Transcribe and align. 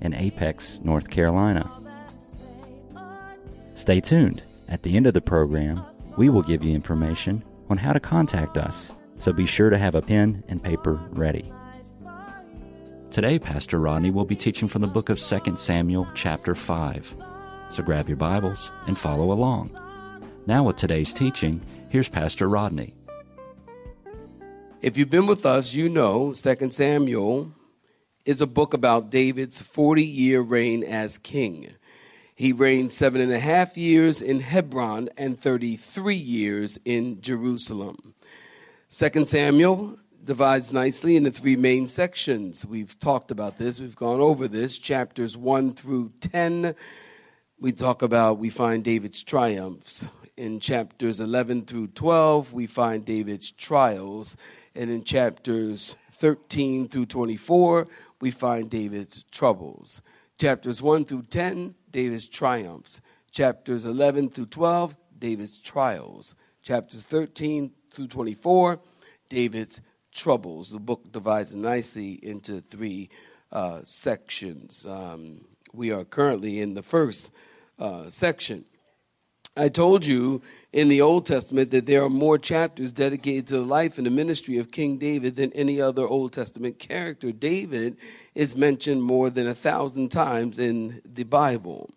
in 0.00 0.14
Apex, 0.14 0.80
North 0.82 1.10
Carolina. 1.10 1.70
Stay 3.74 4.00
tuned. 4.00 4.42
At 4.68 4.82
the 4.82 4.96
end 4.96 5.06
of 5.06 5.14
the 5.14 5.20
program, 5.20 5.82
we 6.16 6.28
will 6.28 6.42
give 6.42 6.62
you 6.64 6.74
information 6.74 7.42
on 7.68 7.76
how 7.76 7.92
to 7.92 8.00
contact 8.00 8.56
us, 8.56 8.92
so 9.18 9.32
be 9.32 9.46
sure 9.46 9.70
to 9.70 9.78
have 9.78 9.94
a 9.94 10.02
pen 10.02 10.44
and 10.48 10.62
paper 10.62 11.00
ready. 11.10 11.52
Today, 13.10 13.38
Pastor 13.38 13.80
Rodney 13.80 14.10
will 14.10 14.24
be 14.24 14.36
teaching 14.36 14.68
from 14.68 14.82
the 14.82 14.86
book 14.86 15.08
of 15.08 15.18
2 15.18 15.56
Samuel, 15.56 16.06
chapter 16.14 16.54
5. 16.54 17.12
So 17.70 17.82
grab 17.82 18.08
your 18.08 18.16
Bibles 18.16 18.70
and 18.86 18.96
follow 18.96 19.32
along. 19.32 19.70
Now, 20.46 20.64
with 20.64 20.76
today's 20.76 21.12
teaching, 21.12 21.60
here's 21.88 22.08
Pastor 22.08 22.48
Rodney. 22.48 22.94
If 24.82 24.96
you've 24.96 25.10
been 25.10 25.26
with 25.26 25.44
us, 25.44 25.74
you 25.74 25.88
know 25.88 26.32
2 26.32 26.70
Samuel 26.70 27.52
is 28.24 28.40
a 28.40 28.46
book 28.46 28.74
about 28.74 29.10
David's 29.10 29.62
40 29.62 30.04
year 30.04 30.40
reign 30.40 30.84
as 30.84 31.18
king. 31.18 31.74
He 32.34 32.52
reigned 32.52 32.90
seven 32.90 33.20
and 33.20 33.32
a 33.32 33.38
half 33.38 33.76
years 33.76 34.22
in 34.22 34.40
Hebron 34.40 35.10
and 35.16 35.38
33 35.38 36.14
years 36.14 36.78
in 36.84 37.20
Jerusalem. 37.20 38.14
2 38.88 39.24
Samuel 39.24 39.98
divides 40.24 40.72
nicely 40.72 41.16
into 41.16 41.30
three 41.30 41.56
main 41.56 41.86
sections. 41.86 42.64
We've 42.64 42.98
talked 42.98 43.30
about 43.30 43.58
this, 43.58 43.80
we've 43.80 43.96
gone 43.96 44.20
over 44.20 44.48
this. 44.48 44.78
Chapters 44.78 45.36
1 45.36 45.74
through 45.74 46.12
10, 46.20 46.74
we 47.58 47.72
talk 47.72 48.02
about, 48.02 48.38
we 48.38 48.50
find 48.50 48.82
David's 48.82 49.22
triumphs. 49.22 50.08
In 50.36 50.60
chapters 50.60 51.20
11 51.20 51.66
through 51.66 51.88
12, 51.88 52.52
we 52.54 52.66
find 52.66 53.04
David's 53.04 53.50
trials. 53.50 54.36
And 54.74 54.90
in 54.90 55.04
chapters 55.04 55.96
13 56.20 56.86
through 56.86 57.06
24, 57.06 57.88
we 58.20 58.30
find 58.30 58.68
David's 58.68 59.24
troubles. 59.30 60.02
Chapters 60.38 60.82
1 60.82 61.06
through 61.06 61.22
10, 61.22 61.74
David's 61.90 62.28
triumphs. 62.28 63.00
Chapters 63.30 63.86
11 63.86 64.28
through 64.28 64.46
12, 64.46 64.96
David's 65.18 65.58
trials. 65.58 66.34
Chapters 66.62 67.04
13 67.04 67.72
through 67.90 68.08
24, 68.08 68.80
David's 69.30 69.80
troubles. 70.12 70.72
The 70.72 70.78
book 70.78 71.10
divides 71.10 71.54
nicely 71.54 72.20
into 72.22 72.60
three 72.60 73.08
uh, 73.50 73.80
sections. 73.84 74.86
Um, 74.86 75.46
we 75.72 75.90
are 75.90 76.04
currently 76.04 76.60
in 76.60 76.74
the 76.74 76.82
first 76.82 77.32
uh, 77.78 78.10
section. 78.10 78.66
I 79.56 79.68
told 79.68 80.06
you 80.06 80.42
in 80.72 80.88
the 80.88 81.00
Old 81.00 81.26
Testament 81.26 81.72
that 81.72 81.86
there 81.86 82.04
are 82.04 82.10
more 82.10 82.38
chapters 82.38 82.92
dedicated 82.92 83.48
to 83.48 83.54
the 83.54 83.62
life 83.62 83.98
and 83.98 84.06
the 84.06 84.10
ministry 84.10 84.58
of 84.58 84.70
King 84.70 84.96
David 84.96 85.34
than 85.34 85.52
any 85.54 85.80
other 85.80 86.06
Old 86.06 86.32
Testament 86.32 86.78
character. 86.78 87.32
David 87.32 87.96
is 88.34 88.54
mentioned 88.54 89.02
more 89.02 89.28
than 89.28 89.48
a 89.48 89.54
thousand 89.54 90.10
times 90.10 90.60
in 90.60 91.02
the 91.04 91.24
Bible. 91.24 91.90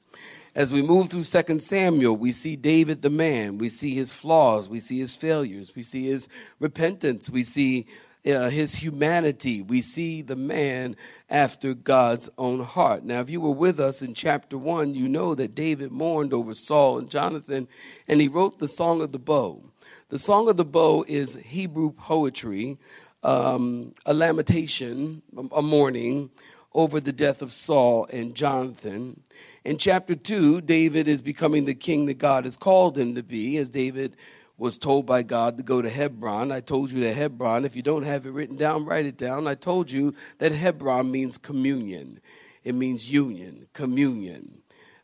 As 0.55 0.73
we 0.73 0.81
move 0.81 1.09
through 1.09 1.25
2 1.25 1.59
Samuel, 1.59 2.15
we 2.15 2.31
see 2.31 2.55
David 2.55 3.03
the 3.03 3.09
man. 3.11 3.59
We 3.59 3.69
see 3.69 3.93
his 3.93 4.13
flaws. 4.13 4.67
We 4.67 4.79
see 4.79 4.99
his 4.99 5.15
failures. 5.15 5.75
We 5.75 5.83
see 5.83 6.05
his 6.07 6.27
repentance. 6.59 7.29
We 7.29 7.43
see 7.43 7.85
uh, 8.25 8.49
his 8.49 8.75
humanity. 8.75 9.61
We 9.61 9.81
see 9.81 10.21
the 10.21 10.35
man 10.35 10.95
after 11.29 11.73
God's 11.73 12.29
own 12.37 12.61
heart. 12.61 13.03
Now, 13.03 13.19
if 13.19 13.29
you 13.29 13.41
were 13.41 13.51
with 13.51 13.79
us 13.79 14.01
in 14.01 14.13
chapter 14.13 14.57
one, 14.57 14.95
you 14.95 15.07
know 15.07 15.35
that 15.35 15.55
David 15.55 15.91
mourned 15.91 16.33
over 16.33 16.53
Saul 16.53 16.99
and 16.99 17.09
Jonathan, 17.09 17.67
and 18.07 18.21
he 18.21 18.27
wrote 18.27 18.59
the 18.59 18.67
Song 18.67 19.01
of 19.01 19.11
the 19.11 19.19
Bow. 19.19 19.61
The 20.09 20.19
Song 20.19 20.49
of 20.49 20.57
the 20.57 20.65
Bow 20.65 21.03
is 21.07 21.35
Hebrew 21.35 21.91
poetry, 21.91 22.77
um, 23.23 23.93
a 24.05 24.13
lamentation, 24.13 25.21
a 25.51 25.61
mourning 25.61 26.29
over 26.73 26.99
the 26.99 27.13
death 27.13 27.41
of 27.41 27.53
Saul 27.53 28.07
and 28.11 28.35
Jonathan. 28.35 29.21
In 29.63 29.77
chapter 29.77 30.15
2, 30.15 30.61
David 30.61 31.07
is 31.07 31.21
becoming 31.21 31.65
the 31.65 31.75
king 31.75 32.05
that 32.07 32.17
God 32.17 32.45
has 32.45 32.57
called 32.57 32.97
him 32.97 33.15
to 33.15 33.23
be, 33.23 33.57
as 33.57 33.69
David 33.69 34.15
was 34.57 34.77
told 34.77 35.05
by 35.05 35.23
God 35.23 35.57
to 35.57 35.63
go 35.63 35.81
to 35.81 35.89
Hebron. 35.89 36.51
I 36.51 36.59
told 36.59 36.91
you 36.91 37.01
that 37.01 37.15
Hebron, 37.15 37.65
if 37.65 37.75
you 37.75 37.81
don't 37.81 38.03
have 38.03 38.25
it 38.25 38.31
written 38.31 38.55
down, 38.55 38.85
write 38.85 39.05
it 39.05 39.17
down. 39.17 39.47
I 39.47 39.55
told 39.55 39.91
you 39.91 40.13
that 40.37 40.51
Hebron 40.51 41.11
means 41.11 41.37
communion, 41.37 42.19
it 42.63 42.75
means 42.75 43.11
union, 43.11 43.67
communion. 43.73 44.59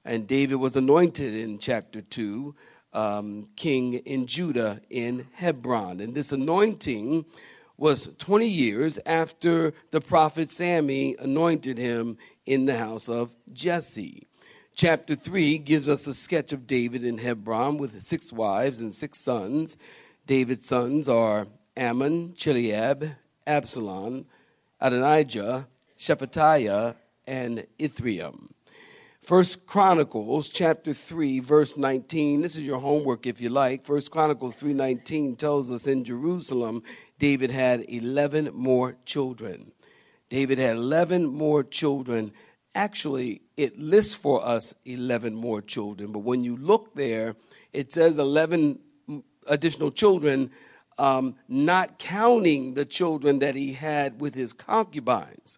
And 0.05 0.27
David 0.27 0.55
was 0.55 0.75
anointed 0.75 1.35
in 1.35 1.59
chapter 1.59 2.01
2, 2.01 2.55
um, 2.93 3.49
king 3.55 3.95
in 3.95 4.27
Judah 4.27 4.81
in 4.89 5.27
Hebron. 5.33 5.99
And 5.99 6.15
this 6.15 6.31
anointing 6.31 7.25
was 7.77 8.09
20 8.17 8.47
years 8.47 8.99
after 9.05 9.73
the 9.91 10.01
prophet 10.01 10.49
Sammy 10.49 11.15
anointed 11.19 11.77
him 11.77 12.17
in 12.45 12.65
the 12.65 12.77
house 12.77 13.09
of 13.09 13.35
Jesse. 13.51 14.28
Chapter 14.79 15.13
3 15.13 15.57
gives 15.57 15.89
us 15.89 16.07
a 16.07 16.13
sketch 16.13 16.53
of 16.53 16.65
David 16.65 17.03
in 17.03 17.17
Hebron 17.17 17.77
with 17.79 18.01
six 18.01 18.31
wives 18.31 18.79
and 18.79 18.93
six 18.93 19.19
sons. 19.19 19.75
David's 20.25 20.67
sons 20.67 21.09
are 21.09 21.47
Amnon, 21.75 22.29
Chileab, 22.29 23.17
Absalom, 23.45 24.25
Adonijah, 24.79 25.67
Shephatiah, 25.97 26.95
and 27.27 27.67
Ithream. 27.77 28.51
First 29.19 29.65
Chronicles 29.65 30.47
chapter 30.49 30.93
3 30.93 31.41
verse 31.41 31.75
19 31.75 32.41
this 32.41 32.55
is 32.55 32.65
your 32.65 32.79
homework 32.79 33.27
if 33.27 33.41
you 33.41 33.49
like 33.49 33.83
First 33.83 34.11
Chronicles 34.11 34.55
3:19 34.55 35.37
tells 35.37 35.69
us 35.69 35.87
in 35.87 36.05
Jerusalem 36.05 36.83
David 37.19 37.51
had 37.51 37.83
11 37.89 38.51
more 38.53 38.95
children 39.03 39.73
David 40.29 40.57
had 40.57 40.77
11 40.77 41.25
more 41.25 41.63
children 41.63 42.31
actually 42.79 43.41
it 43.57 43.77
lists 43.77 44.13
for 44.13 44.45
us 44.45 44.73
11 44.85 45.35
more 45.35 45.61
children 45.61 46.13
but 46.13 46.19
when 46.19 46.41
you 46.41 46.55
look 46.55 46.95
there 46.95 47.35
it 47.73 47.91
says 47.91 48.17
11 48.17 48.79
additional 49.47 49.91
children 49.91 50.49
um, 50.97 51.35
not 51.49 51.99
counting 51.99 52.73
the 52.75 52.85
children 52.85 53.39
that 53.39 53.55
he 53.55 53.73
had 53.73 54.19
with 54.19 54.33
his 54.33 54.53
concubines. 54.53 55.57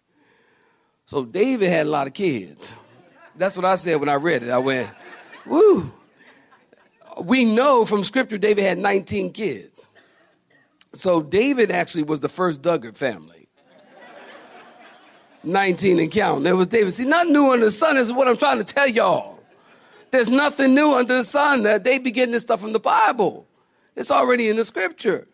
So 1.06 1.24
david 1.24 1.68
had 1.68 1.86
a 1.86 1.90
lot 1.90 2.08
of 2.08 2.12
kids. 2.12 2.74
That's 3.36 3.56
what 3.56 3.66
i 3.66 3.76
said 3.76 4.00
when 4.00 4.08
i 4.08 4.14
read 4.14 4.42
it. 4.42 4.50
I 4.50 4.58
went 4.58 4.90
woo. 5.46 5.92
We 7.20 7.44
know 7.44 7.84
from 7.84 8.02
scripture 8.02 8.38
david 8.38 8.64
had 8.64 8.78
19 8.78 9.32
kids. 9.32 9.86
So 10.92 11.22
david 11.22 11.70
actually 11.70 12.02
was 12.02 12.18
the 12.18 12.28
first 12.28 12.62
Duggar 12.62 12.96
family 12.96 13.41
19 15.44 15.98
and 15.98 16.10
counting. 16.10 16.44
There 16.44 16.56
was 16.56 16.68
David. 16.68 16.92
See, 16.92 17.04
nothing 17.04 17.32
new 17.32 17.52
under 17.52 17.66
the 17.66 17.70
sun 17.70 17.96
is 17.96 18.12
what 18.12 18.28
I'm 18.28 18.36
trying 18.36 18.58
to 18.58 18.64
tell 18.64 18.86
y'all. 18.86 19.40
There's 20.10 20.28
nothing 20.28 20.74
new 20.74 20.92
under 20.92 21.18
the 21.18 21.24
sun. 21.24 21.62
That 21.62 21.84
they 21.84 21.98
be 21.98 22.10
getting 22.10 22.32
this 22.32 22.42
stuff 22.42 22.60
from 22.60 22.72
the 22.72 22.80
Bible. 22.80 23.46
It's 23.96 24.10
already 24.10 24.48
in 24.48 24.56
the 24.56 24.64
scripture. 24.64 25.26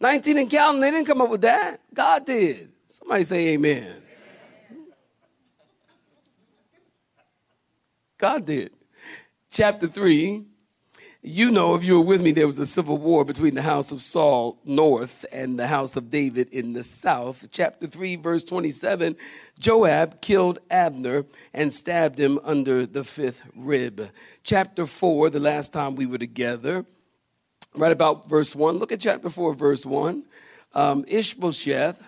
19 0.00 0.38
and 0.38 0.50
counting, 0.50 0.80
they 0.80 0.90
didn't 0.90 1.06
come 1.06 1.20
up 1.20 1.30
with 1.30 1.42
that. 1.42 1.80
God 1.92 2.26
did. 2.26 2.70
Somebody 2.88 3.24
say 3.24 3.48
amen. 3.54 4.02
God 8.18 8.44
did. 8.44 8.72
Chapter 9.50 9.86
3 9.86 10.44
you 11.26 11.50
know, 11.50 11.74
if 11.74 11.82
you 11.82 11.94
were 11.94 12.04
with 12.04 12.20
me, 12.20 12.32
there 12.32 12.46
was 12.46 12.58
a 12.58 12.66
civil 12.66 12.98
war 12.98 13.24
between 13.24 13.54
the 13.54 13.62
house 13.62 13.92
of 13.92 14.02
Saul 14.02 14.60
north 14.62 15.24
and 15.32 15.58
the 15.58 15.66
house 15.66 15.96
of 15.96 16.10
David 16.10 16.50
in 16.50 16.74
the 16.74 16.84
south. 16.84 17.48
Chapter 17.50 17.86
3, 17.86 18.16
verse 18.16 18.44
27 18.44 19.16
Joab 19.58 20.20
killed 20.20 20.58
Abner 20.70 21.24
and 21.54 21.72
stabbed 21.72 22.20
him 22.20 22.38
under 22.44 22.84
the 22.84 23.04
fifth 23.04 23.40
rib. 23.56 24.10
Chapter 24.42 24.84
4, 24.84 25.30
the 25.30 25.40
last 25.40 25.72
time 25.72 25.94
we 25.94 26.04
were 26.04 26.18
together, 26.18 26.84
right 27.74 27.92
about 27.92 28.28
verse 28.28 28.54
1. 28.54 28.76
Look 28.76 28.92
at 28.92 29.00
chapter 29.00 29.30
4, 29.30 29.54
verse 29.54 29.86
1. 29.86 30.24
Um, 30.74 31.06
Ishbosheth, 31.08 32.06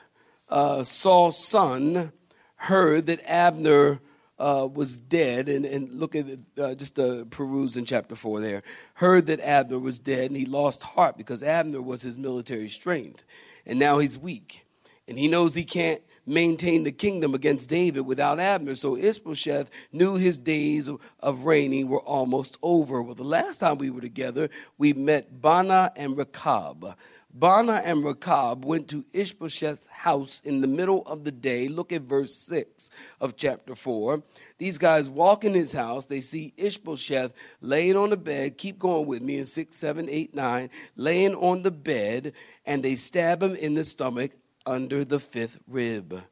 uh, 0.51 0.83
Saul's 0.83 1.43
son, 1.43 2.13
heard 2.57 3.07
that 3.07 3.23
Abner 3.25 3.99
uh, 4.39 4.69
was 4.73 5.01
dead, 5.01 5.49
and, 5.49 5.65
and 5.65 5.91
look 5.93 6.15
at 6.15 6.27
uh, 6.59 6.75
just 6.75 6.99
uh, 6.99 7.25
peruse 7.31 7.77
in 7.77 7.85
chapter 7.85 8.15
4 8.15 8.41
there, 8.41 8.63
heard 8.95 9.27
that 9.27 9.41
Abner 9.41 9.79
was 9.79 9.99
dead, 9.99 10.27
and 10.27 10.37
he 10.37 10.45
lost 10.45 10.83
heart 10.83 11.17
because 11.17 11.43
Abner 11.43 11.81
was 11.81 12.03
his 12.03 12.19
military 12.19 12.69
strength, 12.69 13.25
and 13.65 13.79
now 13.79 13.99
he's 13.99 14.19
weak. 14.19 14.66
And 15.09 15.17
he 15.19 15.29
knows 15.29 15.55
he 15.55 15.65
can't 15.65 16.03
maintain 16.27 16.83
the 16.83 16.91
kingdom 16.91 17.33
against 17.33 17.71
David 17.71 18.01
without 18.01 18.41
Abner. 18.41 18.75
So 18.75 18.97
Ishbosheth 18.97 19.71
knew 19.93 20.17
his 20.17 20.37
days 20.37 20.91
of 21.21 21.45
reigning 21.45 21.89
were 21.89 22.01
almost 22.01 22.59
over. 22.61 23.01
Well, 23.01 23.15
the 23.15 23.23
last 23.23 23.59
time 23.59 23.79
we 23.79 23.91
were 23.91 24.01
together, 24.01 24.51
we 24.79 24.93
met 24.93 25.41
Baanah 25.41 25.93
and 25.95 26.19
Rechab. 26.19 26.97
Baanah 27.39 27.83
and 27.85 28.03
Rechab 28.03 28.65
went 28.65 28.89
to 28.89 29.05
Ishbosheth's 29.13 29.87
house 29.87 30.41
in 30.41 30.61
the 30.61 30.67
middle 30.67 31.03
of 31.03 31.23
the 31.23 31.31
day. 31.31 31.69
Look 31.69 31.93
at 31.93 32.03
verse 32.03 32.35
6 32.35 32.91
of 33.21 33.37
chapter 33.37 33.77
4. 33.77 34.23
These 34.59 34.79
guys 34.79 35.09
walk 35.09 35.45
in 35.45 35.55
his 35.55 35.73
house. 35.73 36.07
They 36.07 36.23
see 36.23 36.55
Ishbosheth 36.57 37.33
laying 37.61 37.97
on 37.97 38.11
the 38.11 38.17
bed. 38.17 38.59
Keep 38.59 38.81
going 38.81 39.07
with 39.07 39.23
me 39.23 39.37
in 39.37 39.47
6, 39.47 39.77
7, 39.77 40.09
8, 40.09 40.35
9. 40.35 40.71
Laying 40.97 41.35
on 41.35 41.63
the 41.63 41.71
bed, 41.71 42.33
and 42.65 42.83
they 42.83 42.97
stab 42.97 43.43
him 43.43 43.55
in 43.55 43.75
the 43.75 43.85
stomach 43.85 44.33
under 44.67 45.05
the 45.05 45.21
fifth 45.21 45.59
rib. 45.69 46.23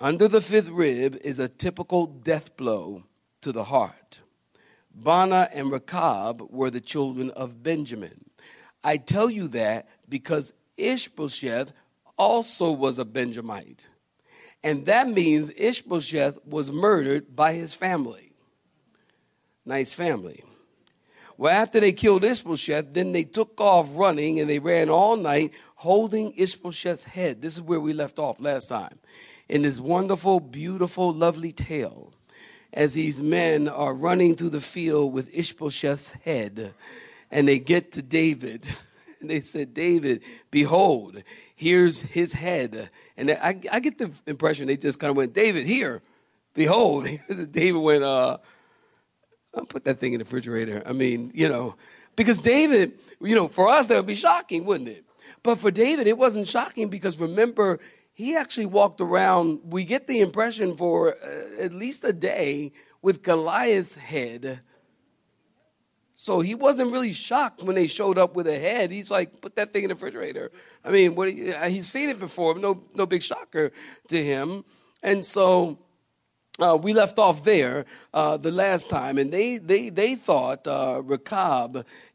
Under 0.00 0.28
the 0.28 0.40
fifth 0.40 0.68
rib 0.68 1.16
is 1.22 1.38
a 1.38 1.48
typical 1.48 2.06
death 2.06 2.56
blow 2.56 3.04
to 3.40 3.52
the 3.52 3.64
heart. 3.64 4.20
Baanah 4.98 5.48
and 5.52 5.70
Rechab 5.70 6.42
were 6.50 6.70
the 6.70 6.80
children 6.80 7.30
of 7.30 7.62
Benjamin. 7.62 8.30
I 8.84 8.96
tell 8.96 9.30
you 9.30 9.48
that 9.48 9.88
because 10.08 10.52
Ishbosheth 10.76 11.72
also 12.16 12.70
was 12.70 12.98
a 12.98 13.04
Benjamite. 13.04 13.86
And 14.64 14.86
that 14.86 15.08
means 15.08 15.50
Ishbosheth 15.56 16.38
was 16.44 16.70
murdered 16.70 17.34
by 17.34 17.54
his 17.54 17.74
family. 17.74 18.32
Nice 19.64 19.92
family. 19.92 20.44
Well, 21.36 21.52
after 21.52 21.80
they 21.80 21.92
killed 21.92 22.24
Ishbosheth, 22.24 22.92
then 22.92 23.12
they 23.12 23.24
took 23.24 23.60
off 23.60 23.88
running 23.94 24.38
and 24.38 24.48
they 24.48 24.58
ran 24.58 24.88
all 24.90 25.16
night 25.16 25.52
holding 25.82 26.32
Ishbosheth's 26.34 27.02
head. 27.02 27.42
This 27.42 27.54
is 27.54 27.60
where 27.60 27.80
we 27.80 27.92
left 27.92 28.20
off 28.20 28.40
last 28.40 28.68
time. 28.68 29.00
In 29.48 29.62
this 29.62 29.80
wonderful, 29.80 30.38
beautiful, 30.38 31.12
lovely 31.12 31.50
tale, 31.50 32.12
as 32.72 32.94
these 32.94 33.20
men 33.20 33.66
are 33.66 33.92
running 33.92 34.36
through 34.36 34.50
the 34.50 34.60
field 34.60 35.12
with 35.12 35.34
Ishbosheth's 35.34 36.12
head 36.24 36.72
and 37.32 37.48
they 37.48 37.58
get 37.58 37.92
to 37.92 38.02
David. 38.02 38.68
And 39.20 39.30
they 39.30 39.40
said, 39.40 39.72
David, 39.72 40.24
behold, 40.50 41.22
here's 41.54 42.02
his 42.02 42.32
head. 42.32 42.88
And 43.16 43.30
I, 43.30 43.56
I 43.70 43.78
get 43.78 43.96
the 43.96 44.10
impression 44.26 44.66
they 44.66 44.76
just 44.76 44.98
kind 44.98 45.12
of 45.12 45.16
went, 45.16 45.32
David, 45.32 45.64
here, 45.64 46.02
behold. 46.54 47.06
David 47.52 47.78
went, 47.78 48.02
uh, 48.02 48.38
I'll 49.54 49.64
put 49.64 49.84
that 49.84 50.00
thing 50.00 50.14
in 50.14 50.18
the 50.18 50.24
refrigerator. 50.24 50.82
I 50.84 50.90
mean, 50.90 51.30
you 51.36 51.48
know, 51.48 51.76
because 52.16 52.40
David, 52.40 52.94
you 53.20 53.36
know, 53.36 53.46
for 53.46 53.68
us, 53.68 53.86
that 53.86 53.94
would 53.94 54.08
be 54.08 54.16
shocking, 54.16 54.64
wouldn't 54.64 54.88
it? 54.88 55.04
But 55.42 55.58
for 55.58 55.70
David, 55.70 56.06
it 56.06 56.18
wasn't 56.18 56.48
shocking 56.48 56.88
because 56.88 57.18
remember, 57.18 57.80
he 58.12 58.36
actually 58.36 58.66
walked 58.66 59.00
around, 59.00 59.60
we 59.64 59.84
get 59.84 60.06
the 60.06 60.20
impression 60.20 60.76
for 60.76 61.14
uh, 61.14 61.62
at 61.62 61.72
least 61.72 62.04
a 62.04 62.12
day 62.12 62.72
with 63.00 63.22
Goliath's 63.22 63.96
head 63.96 64.60
so 66.22 66.38
he 66.38 66.54
wasn't 66.54 66.92
really 66.92 67.12
shocked 67.12 67.64
when 67.64 67.74
they 67.74 67.88
showed 67.88 68.16
up 68.16 68.36
with 68.36 68.46
a 68.46 68.56
head. 68.56 68.92
He's 68.92 69.10
like, 69.10 69.40
put 69.40 69.56
that 69.56 69.72
thing 69.72 69.82
in 69.82 69.88
the 69.88 69.96
refrigerator. 69.96 70.52
I 70.84 70.90
mean, 70.92 71.16
what 71.16 71.28
he's 71.28 71.88
seen 71.88 72.10
it 72.10 72.20
before, 72.20 72.56
no, 72.56 72.84
no 72.94 73.06
big 73.06 73.24
shocker 73.24 73.72
to 74.06 74.22
him. 74.22 74.64
And 75.02 75.26
so 75.26 75.80
uh, 76.60 76.76
we 76.80 76.92
left 76.92 77.18
off 77.18 77.44
there 77.44 77.86
uh, 78.12 78.36
the 78.36 78.50
last 78.50 78.90
time, 78.90 79.18
and 79.18 79.32
they 79.32 79.58
they 79.58 79.88
they 79.88 80.14
thought 80.14 80.66
uh, 80.66 81.02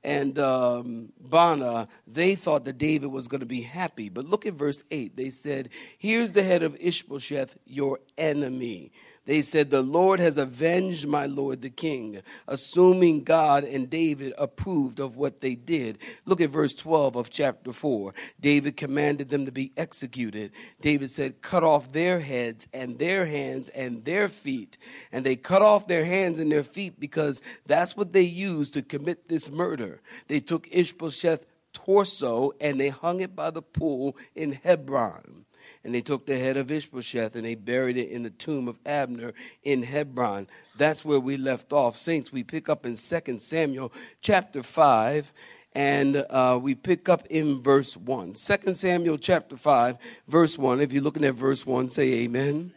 and 0.04 0.40
um, 0.40 1.12
Baanah 1.28 1.88
they 2.06 2.36
thought 2.36 2.66
that 2.66 2.78
David 2.78 3.12
was 3.12 3.28
going 3.28 3.40
to 3.40 3.48
be 3.48 3.62
happy. 3.62 4.10
But 4.10 4.26
look 4.26 4.46
at 4.46 4.54
verse 4.54 4.84
eight. 4.92 5.16
They 5.18 5.32
said, 5.32 5.70
"Here's 5.98 6.34
the 6.34 6.44
head 6.44 6.64
of 6.64 6.78
Ishbosheth, 6.80 7.58
your 7.66 8.00
enemy." 8.18 8.92
They 9.28 9.42
said, 9.42 9.70
The 9.70 9.82
Lord 9.82 10.22
has 10.22 10.38
avenged 10.38 11.06
my 11.06 11.26
Lord 11.26 11.62
the 11.62 11.70
king, 11.70 12.22
assuming 12.48 13.26
God 13.26 13.66
and 13.66 13.90
David 13.90 14.34
approved 14.38 15.02
of 15.02 15.18
what 15.18 15.42
they 15.42 15.54
did. 15.54 15.98
Look 16.26 16.40
at 16.40 16.50
verse 16.50 16.74
12 16.74 17.18
of 17.18 17.30
chapter 17.30 17.74
4. 17.74 18.14
David 18.40 18.78
commanded 18.78 19.28
them 19.28 19.46
to 19.46 19.52
be 19.52 19.74
executed. 19.76 20.54
David 20.80 21.10
said, 21.10 21.42
Cut 21.42 21.66
off 21.66 21.92
their 21.92 22.22
heads 22.22 22.70
and 22.74 22.98
their 22.98 23.26
hands 23.26 23.68
and 23.70 24.06
their 24.06 24.30
feet. 24.30 24.78
And 25.12 25.26
they 25.26 25.36
cut 25.36 25.62
off 25.62 25.90
their 25.90 26.06
hands 26.06 26.40
and 26.40 26.50
their 26.50 26.64
feet 26.64 26.98
because 26.98 27.42
that's 27.66 27.98
what 27.98 28.14
they 28.14 28.22
used 28.22 28.74
to 28.76 28.82
commit 28.82 29.28
this 29.28 29.52
murder. 29.52 30.00
They 30.30 30.40
took 30.40 30.68
Ishbosheth's 30.72 31.46
torso 31.74 32.54
and 32.62 32.80
they 32.80 32.90
hung 32.90 33.20
it 33.20 33.36
by 33.36 33.52
the 33.52 33.62
pool 33.62 34.16
in 34.36 34.54
Hebron. 34.54 35.44
And 35.84 35.94
they 35.94 36.02
took 36.02 36.26
the 36.26 36.38
head 36.38 36.58
of 36.58 36.72
Ishbosheth 36.72 37.36
and 37.36 37.46
they 37.46 37.56
buried 37.56 37.98
it 37.98 38.10
in 38.10 38.24
the 38.24 38.30
tomb 38.30 38.68
of 38.68 38.78
Abner 38.86 39.34
in 39.64 39.84
Hebron. 39.84 40.48
That's 40.78 41.06
where 41.06 41.20
we 41.20 41.38
left 41.38 41.74
off. 41.74 41.96
Saints, 41.96 42.32
we 42.32 42.44
pick 42.44 42.70
up 42.70 42.86
in 42.86 42.96
2 42.96 43.40
Samuel 43.40 43.92
chapter 44.22 44.64
5 44.64 45.32
and 45.78 46.26
uh, 46.32 46.60
we 46.60 46.74
pick 46.74 47.08
up 47.08 47.28
in 47.28 47.62
verse 47.62 47.96
1. 47.96 48.34
2 48.34 48.74
Samuel 48.74 49.20
chapter 49.20 49.56
5, 49.56 49.98
verse 50.28 50.58
1. 50.58 50.82
If 50.82 50.92
you're 50.92 51.04
looking 51.04 51.24
at 51.24 51.36
verse 51.36 51.68
1, 51.68 51.90
say 51.90 52.14
amen. 52.24 52.74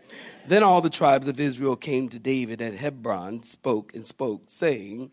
Then 0.46 0.62
all 0.62 0.82
the 0.82 0.90
tribes 0.90 1.26
of 1.26 1.40
Israel 1.40 1.76
came 1.76 2.10
to 2.10 2.18
David 2.18 2.60
at 2.60 2.74
Hebron, 2.74 3.42
spoke 3.42 3.94
and 3.94 4.06
spoke, 4.06 4.42
saying, 4.46 5.10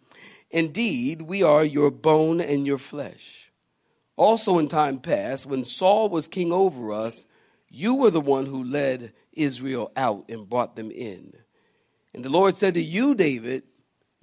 Indeed, 0.52 1.22
we 1.22 1.44
are 1.44 1.64
your 1.64 1.90
bone 1.90 2.42
and 2.42 2.68
your 2.68 2.78
flesh. 2.78 3.52
Also, 4.18 4.58
in 4.58 4.68
time 4.68 5.00
past, 5.00 5.46
when 5.46 5.64
Saul 5.64 6.10
was 6.10 6.28
king 6.28 6.52
over 6.52 6.92
us, 6.92 7.26
you 7.70 7.96
were 7.96 8.12
the 8.12 8.22
one 8.22 8.46
who 8.46 8.64
led 8.64 9.14
Israel 9.34 9.92
out 9.96 10.26
and 10.30 10.50
brought 10.50 10.76
them 10.76 10.92
in. 10.92 11.34
And 12.14 12.24
the 12.24 12.30
Lord 12.30 12.54
said 12.54 12.74
to 12.76 12.82
you, 12.82 13.14
David, 13.16 13.64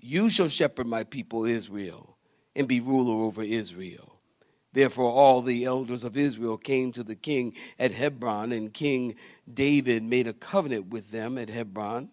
You 0.01 0.31
shall 0.31 0.49
shepherd 0.49 0.87
my 0.87 1.05
people 1.05 1.45
Israel 1.45 2.17
and 2.57 2.67
be 2.67 2.81
ruler 2.81 3.25
over 3.25 3.43
Israel. 3.43 4.15
Therefore, 4.73 5.13
all 5.13 5.41
the 5.41 5.65
elders 5.65 6.03
of 6.03 6.17
Israel 6.17 6.57
came 6.57 6.91
to 6.93 7.05
the 7.05 7.15
king 7.15 7.55
at 7.79 7.93
Hebron, 7.93 8.51
and 8.51 8.75
King 8.75 9.15
David 9.53 10.03
made 10.03 10.27
a 10.27 10.33
covenant 10.33 10.89
with 10.89 11.13
them 11.13 11.39
at 11.39 11.49
Hebron 11.49 12.09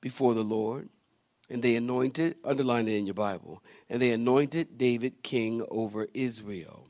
before 0.00 0.34
the 0.34 0.44
Lord. 0.44 0.88
And 1.50 1.60
they 1.62 1.74
anointed, 1.74 2.36
underline 2.44 2.86
it 2.88 2.94
in 2.94 3.06
your 3.06 3.14
Bible, 3.14 3.62
and 3.90 4.00
they 4.00 4.12
anointed 4.12 4.78
David 4.78 5.22
king 5.22 5.66
over 5.70 6.06
Israel. 6.14 6.83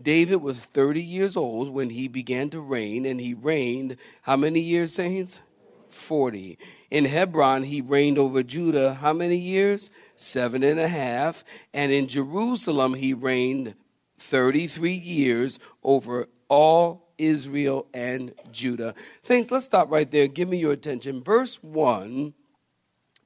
David 0.00 0.36
was 0.36 0.64
30 0.64 1.02
years 1.02 1.36
old 1.36 1.70
when 1.70 1.90
he 1.90 2.08
began 2.08 2.50
to 2.50 2.60
reign, 2.60 3.04
and 3.04 3.20
he 3.20 3.34
reigned 3.34 3.96
how 4.22 4.36
many 4.36 4.60
years, 4.60 4.94
saints? 4.94 5.40
40. 5.88 6.58
In 6.90 7.06
Hebron, 7.06 7.64
he 7.64 7.80
reigned 7.80 8.18
over 8.18 8.42
Judah 8.42 8.94
how 8.94 9.12
many 9.12 9.36
years? 9.36 9.90
Seven 10.14 10.62
and 10.62 10.78
a 10.78 10.88
half. 10.88 11.44
And 11.72 11.92
in 11.92 12.06
Jerusalem, 12.06 12.94
he 12.94 13.14
reigned 13.14 13.74
33 14.18 14.92
years 14.92 15.58
over 15.82 16.28
all 16.48 17.08
Israel 17.18 17.86
and 17.94 18.34
Judah. 18.52 18.94
Saints, 19.20 19.50
let's 19.50 19.64
stop 19.64 19.90
right 19.90 20.10
there. 20.10 20.28
Give 20.28 20.48
me 20.48 20.58
your 20.58 20.72
attention. 20.72 21.22
Verse 21.22 21.62
1 21.62 22.34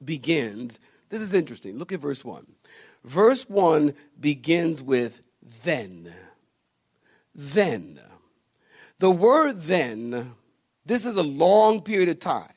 begins, 0.03 0.79
this 1.09 1.21
is 1.21 1.33
interesting. 1.33 1.77
Look 1.77 1.91
at 1.91 1.99
verse 1.99 2.23
1. 2.23 2.45
Verse 3.03 3.49
1 3.49 3.93
begins 4.19 4.81
with 4.81 5.21
then 5.63 6.13
then. 7.33 7.99
The 8.99 9.11
word 9.11 9.61
then, 9.61 10.35
this 10.85 11.05
is 11.05 11.15
a 11.15 11.23
long 11.23 11.81
period 11.81 12.09
of 12.09 12.19
time. 12.19 12.53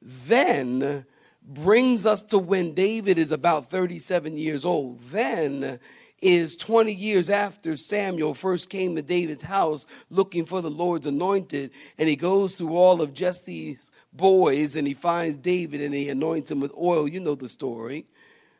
Then 0.00 1.06
brings 1.42 2.06
us 2.06 2.22
to 2.22 2.38
when 2.38 2.74
David 2.74 3.18
is 3.18 3.30
about 3.30 3.70
37 3.70 4.36
years 4.36 4.64
old. 4.64 5.00
Then 5.00 5.78
is 6.20 6.56
20 6.56 6.92
years 6.92 7.28
after 7.28 7.76
Samuel 7.76 8.32
first 8.32 8.70
came 8.70 8.96
to 8.96 9.02
David's 9.02 9.42
house 9.42 9.86
looking 10.08 10.46
for 10.46 10.62
the 10.62 10.70
Lord's 10.70 11.06
anointed, 11.06 11.70
and 11.98 12.08
he 12.08 12.16
goes 12.16 12.54
through 12.54 12.74
all 12.74 13.02
of 13.02 13.12
Jesse's 13.12 13.90
boys 14.14 14.76
and 14.76 14.86
he 14.86 14.94
finds 14.94 15.36
David 15.36 15.80
and 15.80 15.92
he 15.92 16.08
anoints 16.08 16.50
him 16.50 16.60
with 16.60 16.72
oil. 16.78 17.08
You 17.08 17.20
know 17.20 17.34
the 17.34 17.48
story. 17.48 18.06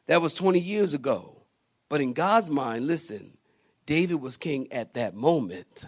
That 0.07 0.21
was 0.21 0.35
20 0.35 0.61
years 0.61 0.93
ago. 0.93 1.37
But 1.89 2.01
in 2.01 2.13
God's 2.13 2.51
mind, 2.51 2.87
listen, 2.87 3.34
David 3.87 4.17
was 4.17 4.37
king 4.37 4.73
at 4.73 4.95
that 4.95 5.15
moment. 5.15 5.87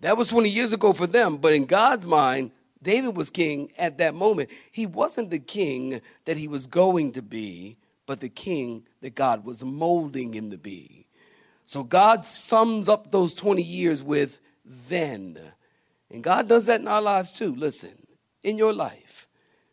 That 0.00 0.16
was 0.16 0.28
20 0.28 0.48
years 0.48 0.72
ago 0.72 0.92
for 0.92 1.06
them, 1.06 1.36
but 1.36 1.52
in 1.52 1.66
God's 1.66 2.06
mind, 2.06 2.52
David 2.82 3.16
was 3.16 3.30
king 3.30 3.70
at 3.76 3.98
that 3.98 4.14
moment. 4.14 4.50
He 4.72 4.86
wasn't 4.86 5.30
the 5.30 5.38
king 5.38 6.00
that 6.24 6.38
he 6.38 6.48
was 6.48 6.66
going 6.66 7.12
to 7.12 7.22
be, 7.22 7.76
but 8.06 8.20
the 8.20 8.30
king 8.30 8.84
that 9.02 9.14
God 9.14 9.44
was 9.44 9.64
molding 9.64 10.32
him 10.32 10.50
to 10.50 10.58
be. 10.58 11.06
So 11.66 11.84
God 11.84 12.24
sums 12.24 12.88
up 12.88 13.10
those 13.10 13.34
20 13.34 13.62
years 13.62 14.02
with 14.02 14.40
then. 14.64 15.38
And 16.10 16.24
God 16.24 16.48
does 16.48 16.66
that 16.66 16.80
in 16.80 16.88
our 16.88 17.02
lives 17.02 17.32
too. 17.32 17.54
Listen, 17.54 18.06
in 18.42 18.56
your 18.56 18.72
life, 18.72 19.28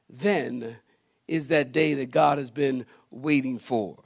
then 0.10 0.78
is 1.28 1.48
that 1.48 1.72
day 1.72 1.94
that 1.96 2.12
God 2.12 2.38
has 2.38 2.52
been 2.52 2.86
waiting 3.10 3.58
for. 3.58 4.04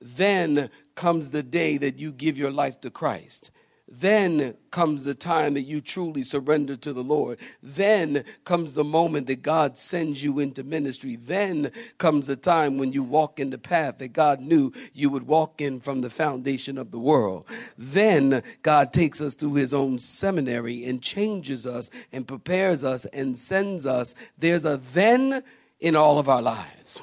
Then 0.00 0.70
comes 0.94 1.30
the 1.30 1.42
day 1.42 1.76
that 1.78 1.98
you 1.98 2.12
give 2.12 2.38
your 2.38 2.50
life 2.50 2.80
to 2.80 2.90
Christ. 2.90 3.50
Then 3.92 4.54
comes 4.70 5.04
the 5.04 5.16
time 5.16 5.54
that 5.54 5.62
you 5.62 5.80
truly 5.80 6.22
surrender 6.22 6.76
to 6.76 6.92
the 6.92 7.02
Lord. 7.02 7.40
Then 7.60 8.24
comes 8.44 8.74
the 8.74 8.84
moment 8.84 9.26
that 9.26 9.42
God 9.42 9.76
sends 9.76 10.22
you 10.22 10.38
into 10.38 10.62
ministry. 10.62 11.16
Then 11.16 11.72
comes 11.98 12.28
the 12.28 12.36
time 12.36 12.78
when 12.78 12.92
you 12.92 13.02
walk 13.02 13.40
in 13.40 13.50
the 13.50 13.58
path 13.58 13.98
that 13.98 14.12
God 14.12 14.40
knew 14.40 14.72
you 14.94 15.10
would 15.10 15.26
walk 15.26 15.60
in 15.60 15.80
from 15.80 16.02
the 16.02 16.10
foundation 16.10 16.78
of 16.78 16.92
the 16.92 17.00
world. 17.00 17.46
Then 17.76 18.44
God 18.62 18.92
takes 18.92 19.20
us 19.20 19.34
through 19.34 19.54
his 19.54 19.74
own 19.74 19.98
seminary 19.98 20.84
and 20.84 21.02
changes 21.02 21.66
us 21.66 21.90
and 22.12 22.28
prepares 22.28 22.84
us 22.84 23.06
and 23.06 23.36
sends 23.36 23.86
us. 23.86 24.14
There's 24.38 24.64
a 24.64 24.76
then 24.76 25.42
in 25.80 25.96
all 25.96 26.20
of 26.20 26.28
our 26.28 26.42
lives. 26.42 27.02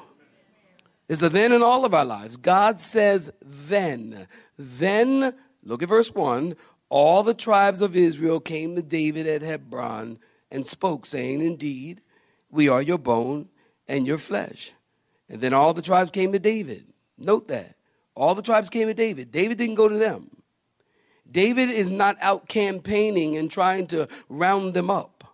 There's 1.08 1.22
a 1.22 1.28
then 1.28 1.52
in 1.52 1.62
all 1.62 1.84
of 1.84 1.94
our 1.94 2.04
lives. 2.04 2.36
God 2.36 2.80
says 2.80 3.32
then. 3.42 4.28
Then, 4.56 5.34
look 5.64 5.82
at 5.82 5.88
verse 5.88 6.14
1 6.14 6.54
all 6.90 7.22
the 7.22 7.34
tribes 7.34 7.82
of 7.82 7.96
Israel 7.96 8.40
came 8.40 8.74
to 8.74 8.82
David 8.82 9.26
at 9.26 9.42
Hebron 9.42 10.18
and 10.50 10.66
spoke, 10.66 11.04
saying, 11.04 11.42
Indeed, 11.42 12.00
we 12.50 12.68
are 12.68 12.80
your 12.80 12.98
bone 12.98 13.48
and 13.86 14.06
your 14.06 14.18
flesh. 14.18 14.72
And 15.28 15.40
then 15.40 15.52
all 15.52 15.74
the 15.74 15.82
tribes 15.82 16.10
came 16.10 16.32
to 16.32 16.38
David. 16.38 16.86
Note 17.18 17.48
that. 17.48 17.74
All 18.14 18.34
the 18.34 18.42
tribes 18.42 18.70
came 18.70 18.88
to 18.88 18.94
David. 18.94 19.30
David 19.30 19.58
didn't 19.58 19.74
go 19.74 19.88
to 19.88 19.98
them. 19.98 20.30
David 21.30 21.68
is 21.68 21.90
not 21.90 22.16
out 22.22 22.48
campaigning 22.48 23.36
and 23.36 23.50
trying 23.50 23.86
to 23.88 24.08
round 24.30 24.72
them 24.72 24.88
up, 24.88 25.24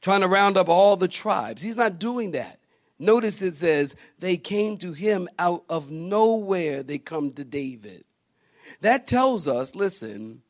trying 0.00 0.22
to 0.22 0.28
round 0.28 0.56
up 0.56 0.70
all 0.70 0.96
the 0.96 1.06
tribes. 1.06 1.60
He's 1.60 1.76
not 1.76 1.98
doing 1.98 2.30
that. 2.30 2.58
Notice 3.02 3.42
it 3.42 3.56
says, 3.56 3.96
they 4.20 4.36
came 4.36 4.76
to 4.76 4.92
him 4.92 5.28
out 5.36 5.64
of 5.68 5.90
nowhere, 5.90 6.84
they 6.84 6.98
come 6.98 7.32
to 7.32 7.44
David. 7.44 8.04
That 8.80 9.08
tells 9.08 9.48
us, 9.48 9.74
listen, 9.74 10.42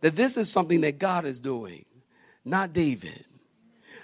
that 0.00 0.16
this 0.16 0.36
is 0.36 0.50
something 0.50 0.80
that 0.80 0.98
God 0.98 1.24
is 1.24 1.38
doing, 1.38 1.84
not 2.44 2.72
David. 2.72 3.26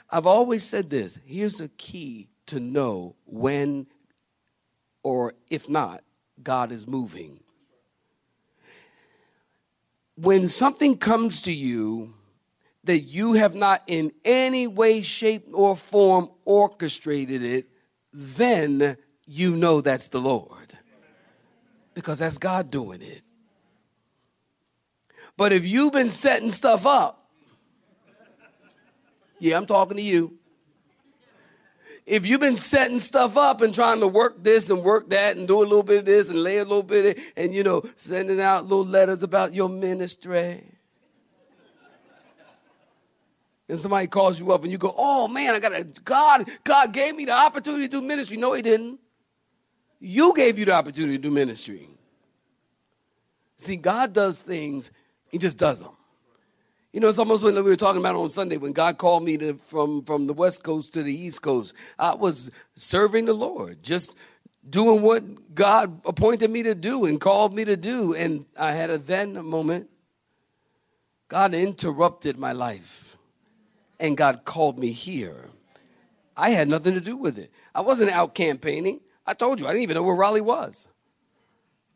I've 0.09 0.25
always 0.25 0.63
said 0.63 0.89
this 0.89 1.19
here's 1.27 1.61
a 1.61 1.67
key 1.67 2.29
to 2.47 2.61
know 2.61 3.17
when 3.25 3.89
or 5.03 5.35
if 5.51 5.69
not, 5.69 6.05
God 6.41 6.71
is 6.71 6.87
moving. 6.87 7.41
When 10.15 10.47
something 10.47 10.97
comes 10.97 11.43
to 11.43 11.53
you 11.53 12.15
that 12.85 13.01
you 13.01 13.33
have 13.33 13.57
not 13.57 13.83
in 13.89 14.13
any 14.25 14.69
way, 14.69 15.03
shape, 15.03 15.49
or 15.53 15.75
form 15.75 16.31
orchestrated 16.45 17.43
it, 17.43 17.69
then 18.19 18.97
you 19.27 19.55
know 19.55 19.83
that's 19.83 20.09
the 20.09 20.21
Lord. 20.21 20.79
Because 21.93 22.21
that's 22.21 22.39
God 22.39 22.71
doing 22.71 23.03
it. 23.03 23.23
But 25.37 25.53
if 25.53 25.67
you've 25.67 25.93
been 25.93 26.09
setting 26.09 26.49
stuff 26.49 26.87
up, 26.87 27.23
yeah, 29.39 29.59
I'm 29.59 29.67
talking 29.67 29.99
to 29.99 30.03
you. 30.03 30.39
If 32.07 32.25
you've 32.25 32.41
been 32.41 32.57
setting 32.57 32.99
stuff 32.99 33.37
up 33.37 33.61
and 33.61 33.75
trying 33.75 34.01
to 34.01 34.09
work 34.09 34.43
this 34.43 34.71
and 34.71 34.83
work 34.83 35.11
that 35.11 35.37
and 35.37 35.47
do 35.47 35.59
a 35.59 35.65
little 35.65 35.83
bit 35.83 35.99
of 35.99 36.05
this 36.07 36.31
and 36.31 36.43
lay 36.43 36.57
a 36.57 36.63
little 36.63 36.83
bit 36.83 37.19
and 37.37 37.55
you 37.55 37.63
know, 37.63 37.83
sending 37.97 38.41
out 38.41 38.65
little 38.65 38.87
letters 38.87 39.23
about 39.23 39.53
your 39.53 39.69
ministry. 39.69 40.76
And 43.69 43.79
somebody 43.79 44.07
calls 44.07 44.39
you 44.39 44.53
up 44.53 44.63
and 44.63 44.71
you 44.71 44.79
go, 44.79 44.95
Oh 44.97 45.27
man, 45.29 45.55
I 45.55 45.61
got 45.61 45.75
a 45.75 45.85
God, 45.85 46.49
God 46.65 46.93
gave 46.93 47.17
me 47.17 47.25
the 47.25 47.33
opportunity 47.33 47.89
to 47.89 48.01
do 48.01 48.07
ministry. 48.07 48.37
No, 48.37 48.53
he 48.53 48.63
didn't. 48.63 49.01
You 49.99 50.35
gave 50.35 50.59
you 50.59 50.67
the 50.67 50.73
opportunity 50.73 51.17
to 51.17 51.23
do 51.23 51.31
ministry. 51.31 51.89
See, 53.57 53.77
God 53.77 54.13
does 54.13 54.39
things 54.39 54.91
he 55.31 55.39
just 55.39 55.59
does 55.59 55.81
them. 55.81 55.93
You 56.93 57.01
know, 57.01 57.09
it's 57.09 57.19
almost 57.19 57.45
when 57.45 57.55
we 57.57 57.61
were 57.61 57.77
talking 57.77 58.01
about 58.01 58.17
on 58.17 58.29
Sunday 58.31 58.57
when 58.57 58.73
God 58.73 58.97
called 58.97 59.23
me 59.23 59.37
to, 59.37 59.55
from, 59.55 60.03
from 60.05 60.27
the 60.27 60.33
West 60.33 60.63
Coast 60.63 60.95
to 60.95 61.03
the 61.03 61.13
East 61.13 61.43
Coast. 61.43 61.75
I 61.99 62.15
was 62.15 62.51
serving 62.75 63.27
the 63.27 63.35
Lord, 63.35 63.83
just 63.83 64.17
doing 64.67 65.03
what 65.03 65.55
God 65.55 66.01
appointed 66.07 66.51
me 66.51 66.63
to 66.63 66.75
do 66.75 67.05
and 67.05 67.21
called 67.21 67.53
me 67.53 67.67
to 67.67 67.77
do. 67.77 68.15
And 68.15 68.47
I 68.59 68.73
had 68.73 68.89
a 68.89 68.97
then 68.97 69.45
moment. 69.45 69.91
God 71.29 71.53
interrupted 71.53 72.39
my 72.39 72.53
life, 72.53 73.06
and 73.99 74.17
God 74.17 74.45
called 74.45 74.79
me 74.79 74.93
here. 74.93 75.51
I 76.37 76.51
had 76.51 76.69
nothing 76.69 76.95
to 76.95 77.01
do 77.01 77.17
with 77.17 77.39
it. 77.39 77.51
I 77.75 77.81
wasn't 77.81 78.11
out 78.11 78.35
campaigning. 78.35 79.01
I 79.27 79.35
told 79.35 79.59
you, 79.59 79.67
I 79.67 79.71
didn't 79.71 79.85
even 79.85 79.95
know 79.95 80.03
where 80.03 80.15
Raleigh 80.15 80.41
was. 80.41 80.87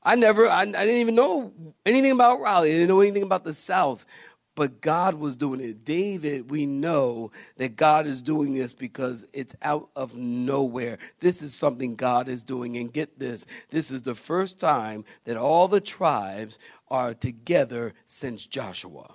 I 0.02 0.16
never, 0.16 0.48
I, 0.48 0.62
I, 0.62 0.64
didn't 0.64 0.96
even 0.96 1.14
know 1.14 1.52
anything 1.84 2.12
about 2.12 2.40
Raleigh. 2.40 2.70
I 2.70 2.72
didn't 2.72 2.88
know 2.88 3.00
anything 3.00 3.22
about 3.22 3.44
the 3.44 3.52
South. 3.52 4.06
But 4.54 4.80
God 4.80 5.14
was 5.14 5.36
doing 5.36 5.60
it. 5.60 5.84
David, 5.84 6.50
we 6.50 6.66
know 6.66 7.30
that 7.56 7.76
God 7.76 8.06
is 8.06 8.20
doing 8.20 8.52
this 8.52 8.72
because 8.72 9.26
it's 9.32 9.54
out 9.62 9.88
of 9.94 10.16
nowhere. 10.16 10.98
This 11.20 11.40
is 11.40 11.54
something 11.54 11.94
God 11.94 12.28
is 12.28 12.42
doing. 12.42 12.76
And 12.76 12.92
get 12.92 13.18
this 13.18 13.46
this 13.70 13.90
is 13.90 14.02
the 14.02 14.14
first 14.14 14.58
time 14.58 15.04
that 15.24 15.36
all 15.36 15.68
the 15.68 15.80
tribes 15.80 16.58
are 16.88 17.14
together 17.14 17.94
since 18.06 18.46
Joshua. 18.46 19.14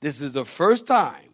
This 0.00 0.22
is 0.22 0.32
the 0.32 0.44
first 0.44 0.86
time. 0.86 1.27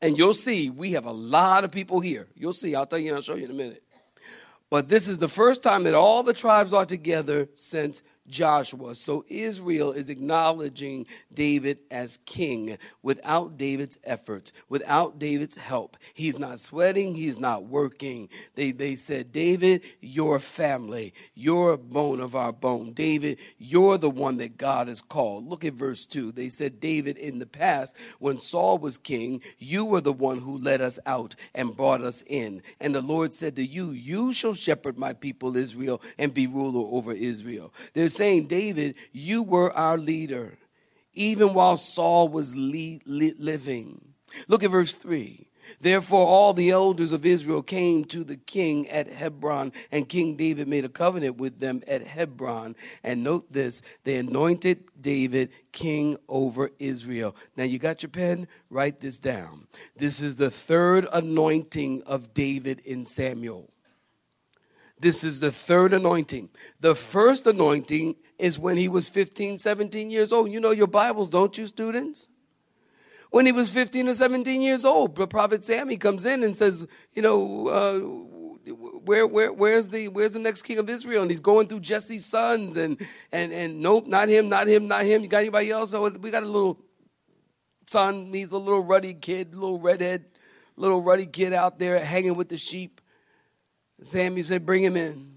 And 0.00 0.16
you'll 0.16 0.34
see, 0.34 0.70
we 0.70 0.92
have 0.92 1.06
a 1.06 1.12
lot 1.12 1.64
of 1.64 1.70
people 1.70 2.00
here. 2.00 2.28
You'll 2.36 2.52
see, 2.52 2.74
I'll 2.74 2.86
tell 2.86 2.98
you 2.98 3.08
and 3.08 3.16
I'll 3.16 3.22
show 3.22 3.34
you 3.34 3.44
in 3.44 3.50
a 3.50 3.54
minute. 3.54 3.82
But 4.70 4.88
this 4.88 5.08
is 5.08 5.18
the 5.18 5.28
first 5.28 5.62
time 5.62 5.84
that 5.84 5.94
all 5.94 6.22
the 6.22 6.34
tribes 6.34 6.72
are 6.72 6.84
together 6.84 7.48
since 7.54 8.02
Joshua. 8.28 8.94
So 8.94 9.24
Israel 9.28 9.92
is 9.92 10.10
acknowledging 10.10 11.06
David 11.32 11.78
as 11.90 12.18
king 12.26 12.78
without 13.02 13.56
David's 13.56 13.98
efforts, 14.04 14.52
without 14.68 15.18
David's 15.18 15.56
help. 15.56 15.96
He's 16.14 16.38
not 16.38 16.60
sweating, 16.60 17.14
he's 17.14 17.38
not 17.38 17.64
working. 17.64 18.28
They, 18.54 18.72
they 18.72 18.94
said, 18.94 19.32
David, 19.32 19.82
your 20.00 20.38
family, 20.38 21.14
you're 21.34 21.76
bone 21.76 22.20
of 22.20 22.34
our 22.34 22.52
bone. 22.52 22.92
David, 22.92 23.38
you're 23.58 23.98
the 23.98 24.10
one 24.10 24.36
that 24.38 24.56
God 24.56 24.88
has 24.88 25.02
called. 25.02 25.46
Look 25.46 25.64
at 25.64 25.74
verse 25.74 26.06
2. 26.06 26.32
They 26.32 26.48
said, 26.48 26.80
David, 26.80 27.16
in 27.16 27.38
the 27.38 27.46
past, 27.46 27.96
when 28.18 28.38
Saul 28.38 28.78
was 28.78 28.98
king, 28.98 29.42
you 29.58 29.84
were 29.84 30.00
the 30.00 30.12
one 30.12 30.38
who 30.38 30.58
led 30.58 30.80
us 30.80 30.98
out 31.06 31.34
and 31.54 31.76
brought 31.76 32.02
us 32.02 32.22
in. 32.26 32.62
And 32.80 32.94
the 32.94 33.00
Lord 33.00 33.32
said 33.32 33.56
to 33.56 33.64
you, 33.64 33.90
You 33.90 34.32
shall 34.32 34.54
shepherd 34.54 34.98
my 34.98 35.12
people 35.12 35.56
Israel 35.56 36.02
and 36.18 36.34
be 36.34 36.46
ruler 36.46 36.86
over 36.90 37.12
Israel. 37.12 37.72
There's 37.94 38.17
saying, 38.18 38.46
David, 38.46 38.96
you 39.12 39.42
were 39.42 39.72
our 39.72 39.96
leader, 39.96 40.58
even 41.14 41.54
while 41.54 41.76
Saul 41.76 42.28
was 42.28 42.54
li- 42.56 43.00
li- 43.06 43.34
living. 43.38 44.14
Look 44.46 44.62
at 44.62 44.70
verse 44.70 44.94
3. 44.94 45.48
Therefore, 45.80 46.26
all 46.26 46.54
the 46.54 46.70
elders 46.70 47.12
of 47.12 47.26
Israel 47.26 47.62
came 47.62 48.04
to 48.06 48.24
the 48.24 48.36
king 48.36 48.88
at 48.88 49.06
Hebron, 49.06 49.72
and 49.92 50.08
King 50.08 50.36
David 50.36 50.66
made 50.66 50.84
a 50.84 50.88
covenant 50.88 51.36
with 51.36 51.60
them 51.60 51.82
at 51.86 52.06
Hebron. 52.06 52.74
And 53.04 53.22
note 53.22 53.52
this 53.52 53.82
they 54.04 54.16
anointed 54.16 54.84
David 55.00 55.50
king 55.72 56.16
over 56.28 56.70
Israel. 56.78 57.36
Now, 57.56 57.64
you 57.64 57.78
got 57.78 58.02
your 58.02 58.10
pen? 58.10 58.48
Write 58.70 59.00
this 59.00 59.18
down. 59.18 59.66
This 59.96 60.20
is 60.20 60.36
the 60.36 60.50
third 60.50 61.06
anointing 61.12 62.02
of 62.04 62.34
David 62.34 62.80
in 62.80 63.06
Samuel. 63.06 63.70
This 65.00 65.22
is 65.22 65.40
the 65.40 65.52
third 65.52 65.92
anointing. 65.92 66.50
The 66.80 66.94
first 66.94 67.46
anointing 67.46 68.16
is 68.38 68.58
when 68.58 68.76
he 68.76 68.88
was 68.88 69.08
15, 69.08 69.58
17 69.58 70.10
years 70.10 70.32
old. 70.32 70.50
You 70.50 70.60
know 70.60 70.70
your 70.70 70.86
Bibles, 70.86 71.28
don't 71.28 71.56
you, 71.56 71.66
students? 71.66 72.28
When 73.30 73.46
he 73.46 73.52
was 73.52 73.70
15 73.70 74.08
or 74.08 74.14
17 74.14 74.60
years 74.60 74.84
old, 74.84 75.14
the 75.14 75.26
prophet 75.26 75.64
Sammy 75.64 75.96
comes 75.98 76.24
in 76.24 76.42
and 76.42 76.54
says, 76.54 76.86
you 77.14 77.22
know, 77.22 77.68
uh, 77.68 77.98
where, 79.04 79.26
where, 79.26 79.52
where's 79.52 79.88
the, 79.90 80.08
where's 80.08 80.32
the 80.32 80.38
next 80.38 80.62
king 80.62 80.78
of 80.78 80.88
Israel? 80.88 81.22
And 81.22 81.30
he's 81.30 81.40
going 81.40 81.68
through 81.68 81.80
Jesse's 81.80 82.26
sons 82.26 82.76
and, 82.76 83.00
and, 83.30 83.52
and 83.52 83.80
nope, 83.80 84.06
not 84.06 84.28
him, 84.28 84.48
not 84.48 84.66
him, 84.66 84.88
not 84.88 85.04
him. 85.04 85.22
You 85.22 85.28
got 85.28 85.38
anybody 85.38 85.70
else? 85.70 85.90
So 85.90 86.08
we 86.08 86.30
got 86.30 86.42
a 86.42 86.46
little 86.46 86.80
son. 87.86 88.32
He's 88.32 88.52
a 88.52 88.58
little 88.58 88.82
ruddy 88.82 89.14
kid, 89.14 89.54
little 89.54 89.78
redhead, 89.78 90.24
little 90.76 91.02
ruddy 91.02 91.26
kid 91.26 91.52
out 91.52 91.78
there 91.78 92.02
hanging 92.02 92.34
with 92.34 92.48
the 92.48 92.58
sheep. 92.58 92.97
Samuel 94.02 94.44
said, 94.44 94.66
Bring 94.66 94.82
him 94.82 94.96
in. 94.96 95.32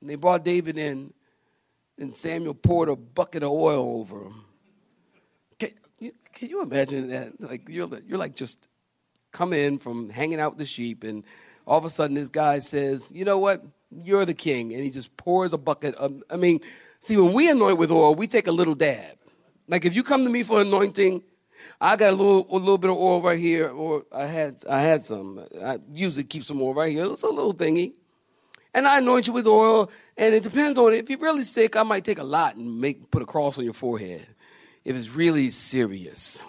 And 0.00 0.08
they 0.08 0.14
brought 0.14 0.44
David 0.44 0.78
in, 0.78 1.12
and 1.98 2.14
Samuel 2.14 2.54
poured 2.54 2.88
a 2.88 2.96
bucket 2.96 3.42
of 3.42 3.50
oil 3.50 4.00
over 4.00 4.24
him. 4.24 4.44
Can 5.58 5.70
you, 6.00 6.12
can 6.32 6.48
you 6.48 6.62
imagine 6.62 7.08
that? 7.10 7.40
Like 7.40 7.68
you're, 7.68 7.88
you're 8.06 8.18
like 8.18 8.34
just 8.34 8.66
come 9.32 9.52
in 9.52 9.78
from 9.78 10.08
hanging 10.08 10.40
out 10.40 10.52
with 10.52 10.58
the 10.58 10.64
sheep, 10.64 11.04
and 11.04 11.24
all 11.66 11.78
of 11.78 11.84
a 11.84 11.90
sudden 11.90 12.14
this 12.14 12.28
guy 12.28 12.58
says, 12.58 13.12
You 13.14 13.24
know 13.24 13.38
what? 13.38 13.62
You're 13.90 14.24
the 14.24 14.34
king. 14.34 14.72
And 14.72 14.82
he 14.82 14.90
just 14.90 15.16
pours 15.16 15.52
a 15.52 15.58
bucket 15.58 15.94
of, 15.96 16.22
I 16.30 16.36
mean, 16.36 16.60
see, 17.00 17.16
when 17.16 17.32
we 17.32 17.50
anoint 17.50 17.76
with 17.78 17.90
oil, 17.90 18.14
we 18.14 18.26
take 18.26 18.46
a 18.46 18.52
little 18.52 18.74
dab. 18.74 19.16
Like 19.68 19.84
if 19.84 19.94
you 19.94 20.02
come 20.02 20.24
to 20.24 20.30
me 20.30 20.42
for 20.42 20.60
anointing, 20.60 21.22
I 21.80 21.96
got 21.96 22.12
a 22.12 22.16
little 22.16 22.46
a 22.50 22.58
little 22.58 22.78
bit 22.78 22.90
of 22.90 22.96
oil 22.96 23.22
right 23.22 23.38
here, 23.38 23.68
or 23.70 24.04
I 24.12 24.26
had 24.26 24.62
I 24.68 24.80
had 24.80 25.02
some. 25.02 25.44
I 25.62 25.78
usually 25.92 26.24
keep 26.24 26.44
some 26.44 26.60
oil 26.60 26.74
right 26.74 26.92
here. 26.92 27.04
It's 27.04 27.22
a 27.22 27.28
little 27.28 27.54
thingy, 27.54 27.94
And 28.74 28.86
I 28.86 28.98
anoint 28.98 29.26
you 29.26 29.32
with 29.32 29.46
oil, 29.46 29.90
and 30.16 30.34
it 30.34 30.42
depends 30.42 30.78
on 30.78 30.92
it. 30.92 30.98
if 30.98 31.10
you're 31.10 31.18
really 31.18 31.42
sick, 31.42 31.76
I 31.76 31.82
might 31.82 32.04
take 32.04 32.18
a 32.18 32.24
lot 32.24 32.56
and 32.56 32.80
make 32.80 33.10
put 33.10 33.22
a 33.22 33.26
cross 33.26 33.58
on 33.58 33.64
your 33.64 33.74
forehead. 33.74 34.26
If 34.84 34.96
it's 34.96 35.14
really 35.14 35.50
serious. 35.50 36.42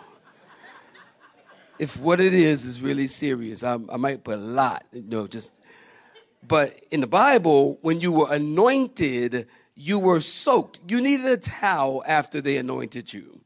if 1.80 1.98
what 1.98 2.20
it 2.20 2.34
is 2.34 2.65
is 2.65 2.82
really 2.82 3.08
serious, 3.08 3.63
I, 3.63 3.77
I 3.91 3.98
might 3.98 4.24
put 4.24 4.36
a 4.36 4.41
lot. 4.41 4.86
You 4.91 5.03
know, 5.03 5.27
just 5.27 5.60
but 6.48 6.80
in 6.91 7.01
the 7.01 7.08
Bible, 7.08 7.77
when 7.82 8.01
you 8.01 8.12
were 8.12 8.32
anointed, 8.32 9.48
you 9.75 10.00
were 10.00 10.20
soaked. 10.20 10.80
You 10.88 11.01
needed 11.01 11.25
a 11.25 11.38
towel 11.38 12.03
after 12.06 12.41
they 12.41 12.58
anointed 12.58 13.13
you. 13.13 13.41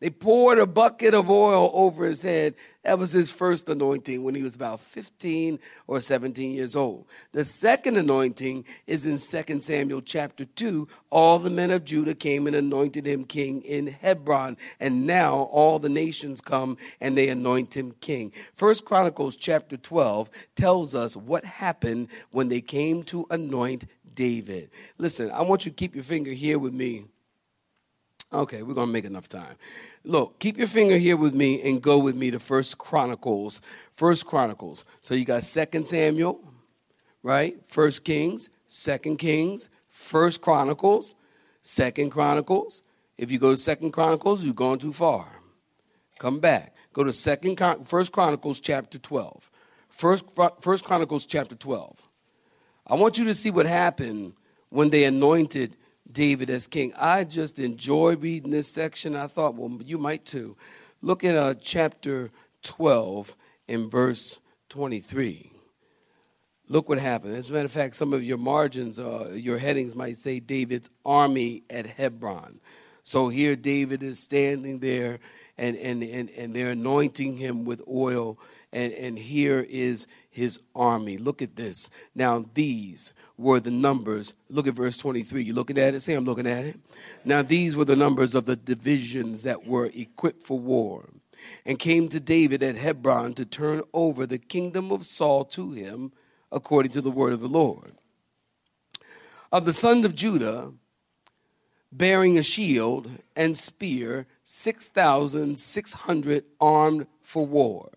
They 0.00 0.10
poured 0.10 0.58
a 0.58 0.66
bucket 0.66 1.12
of 1.12 1.28
oil 1.28 1.72
over 1.74 2.04
his 2.06 2.22
head. 2.22 2.54
That 2.84 3.00
was 3.00 3.10
his 3.10 3.32
first 3.32 3.68
anointing 3.68 4.22
when 4.22 4.36
he 4.36 4.44
was 4.44 4.54
about 4.54 4.78
15 4.78 5.58
or 5.88 6.00
17 6.00 6.52
years 6.52 6.76
old. 6.76 7.06
The 7.32 7.44
second 7.44 7.96
anointing 7.96 8.64
is 8.86 9.06
in 9.06 9.18
2 9.18 9.60
Samuel 9.60 10.00
chapter 10.00 10.44
2. 10.44 10.86
All 11.10 11.40
the 11.40 11.50
men 11.50 11.72
of 11.72 11.84
Judah 11.84 12.14
came 12.14 12.46
and 12.46 12.54
anointed 12.54 13.06
him 13.06 13.24
king 13.24 13.60
in 13.62 13.88
Hebron. 13.88 14.56
And 14.78 15.04
now 15.04 15.34
all 15.34 15.80
the 15.80 15.88
nations 15.88 16.40
come 16.40 16.76
and 17.00 17.18
they 17.18 17.28
anoint 17.28 17.76
him 17.76 17.92
king. 18.00 18.32
First 18.54 18.84
Chronicles 18.84 19.36
chapter 19.36 19.76
12 19.76 20.30
tells 20.54 20.94
us 20.94 21.16
what 21.16 21.44
happened 21.44 22.06
when 22.30 22.48
they 22.48 22.60
came 22.60 23.02
to 23.04 23.26
anoint 23.30 23.86
David. 24.14 24.70
Listen, 24.96 25.32
I 25.32 25.42
want 25.42 25.66
you 25.66 25.72
to 25.72 25.76
keep 25.76 25.96
your 25.96 26.04
finger 26.04 26.32
here 26.32 26.60
with 26.60 26.72
me 26.72 27.06
Okay, 28.30 28.62
we're 28.62 28.74
gonna 28.74 28.92
make 28.92 29.06
enough 29.06 29.28
time. 29.28 29.56
Look, 30.04 30.38
keep 30.38 30.58
your 30.58 30.66
finger 30.66 30.98
here 30.98 31.16
with 31.16 31.34
me 31.34 31.62
and 31.62 31.80
go 31.80 31.98
with 31.98 32.14
me 32.14 32.30
to 32.30 32.38
First 32.38 32.76
Chronicles. 32.76 33.62
First 33.94 34.26
Chronicles. 34.26 34.84
So 35.00 35.14
you 35.14 35.24
got 35.24 35.44
Second 35.44 35.86
Samuel, 35.86 36.40
right? 37.22 37.54
First 37.66 38.04
Kings, 38.04 38.50
Second 38.66 39.16
Kings, 39.16 39.70
First 39.88 40.42
Chronicles, 40.42 41.14
Second 41.62 42.10
Chronicles. 42.10 42.82
If 43.16 43.30
you 43.30 43.38
go 43.38 43.52
to 43.52 43.56
Second 43.56 43.92
Chronicles, 43.92 44.44
you've 44.44 44.56
gone 44.56 44.78
too 44.78 44.92
far. 44.92 45.26
Come 46.18 46.38
back. 46.38 46.74
Go 46.92 47.04
to 47.04 47.12
Second 47.12 47.56
First 47.86 48.12
Chronicles 48.12 48.60
chapter 48.60 48.98
12. 48.98 49.50
First, 49.88 50.26
First 50.60 50.84
Chronicles 50.84 51.24
chapter 51.24 51.54
12. 51.54 51.96
I 52.86 52.94
want 52.94 53.18
you 53.18 53.24
to 53.24 53.34
see 53.34 53.50
what 53.50 53.66
happened 53.66 54.34
when 54.68 54.90
they 54.90 55.04
anointed 55.04 55.76
David 56.10 56.50
as 56.50 56.66
king. 56.66 56.92
I 56.96 57.24
just 57.24 57.58
enjoy 57.58 58.16
reading 58.16 58.50
this 58.50 58.68
section. 58.68 59.14
I 59.14 59.26
thought, 59.26 59.54
well, 59.54 59.78
you 59.82 59.98
might 59.98 60.24
too. 60.24 60.56
Look 61.02 61.24
at 61.24 61.36
uh, 61.36 61.54
chapter 61.60 62.30
12 62.62 63.36
in 63.68 63.88
verse 63.88 64.40
23. 64.70 65.52
Look 66.68 66.88
what 66.88 66.98
happened. 66.98 67.34
As 67.34 67.50
a 67.50 67.52
matter 67.52 67.64
of 67.64 67.72
fact, 67.72 67.96
some 67.96 68.12
of 68.12 68.24
your 68.24 68.36
margins, 68.36 68.98
uh, 68.98 69.30
your 69.32 69.58
headings 69.58 69.94
might 69.94 70.16
say 70.16 70.38
David's 70.40 70.90
army 71.04 71.62
at 71.70 71.86
Hebron. 71.86 72.60
So 73.02 73.28
here 73.28 73.56
David 73.56 74.02
is 74.02 74.18
standing 74.18 74.80
there 74.80 75.18
and, 75.58 75.76
and, 75.76 76.02
and, 76.02 76.30
and 76.30 76.54
they're 76.54 76.70
anointing 76.70 77.36
him 77.36 77.64
with 77.64 77.82
oil. 77.88 78.38
And, 78.72 78.92
and 78.92 79.18
here 79.18 79.66
is 79.68 80.06
his 80.30 80.60
army. 80.74 81.18
Look 81.18 81.42
at 81.42 81.56
this. 81.56 81.90
Now, 82.14 82.44
these 82.54 83.12
were 83.36 83.60
the 83.60 83.70
numbers. 83.70 84.34
Look 84.48 84.66
at 84.66 84.74
verse 84.74 84.96
23. 84.96 85.42
You 85.42 85.52
looking 85.52 85.78
at 85.78 85.94
it? 85.94 86.00
Say, 86.00 86.14
I'm 86.14 86.24
looking 86.24 86.46
at 86.46 86.64
it. 86.64 86.78
Now, 87.24 87.42
these 87.42 87.76
were 87.76 87.84
the 87.84 87.96
numbers 87.96 88.34
of 88.34 88.46
the 88.46 88.56
divisions 88.56 89.42
that 89.42 89.66
were 89.66 89.90
equipped 89.94 90.44
for 90.44 90.58
war 90.58 91.08
and 91.64 91.78
came 91.78 92.08
to 92.08 92.20
David 92.20 92.62
at 92.62 92.76
Hebron 92.76 93.34
to 93.34 93.44
turn 93.44 93.82
over 93.92 94.26
the 94.26 94.38
kingdom 94.38 94.90
of 94.90 95.04
Saul 95.04 95.44
to 95.46 95.72
him 95.72 96.12
according 96.50 96.92
to 96.92 97.00
the 97.00 97.10
word 97.10 97.32
of 97.32 97.40
the 97.40 97.48
Lord. 97.48 97.92
Of 99.50 99.64
the 99.64 99.72
sons 99.72 100.04
of 100.04 100.14
Judah, 100.14 100.72
bearing 101.90 102.36
a 102.36 102.42
shield 102.42 103.10
and 103.34 103.56
spear, 103.56 104.26
6,600 104.50 106.44
armed 106.58 107.06
for 107.20 107.44
war. 107.44 107.90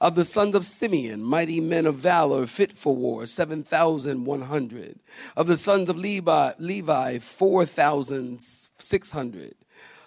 Of 0.00 0.14
the 0.14 0.24
sons 0.24 0.54
of 0.54 0.64
Simeon, 0.64 1.22
mighty 1.22 1.60
men 1.60 1.84
of 1.84 1.96
valor, 1.96 2.46
fit 2.46 2.72
for 2.72 2.96
war, 2.96 3.26
7,100. 3.26 5.00
Of 5.36 5.46
the 5.46 5.58
sons 5.58 5.90
of 5.90 5.98
Levi, 5.98 6.52
Levi 6.58 7.18
4,600. 7.18 9.54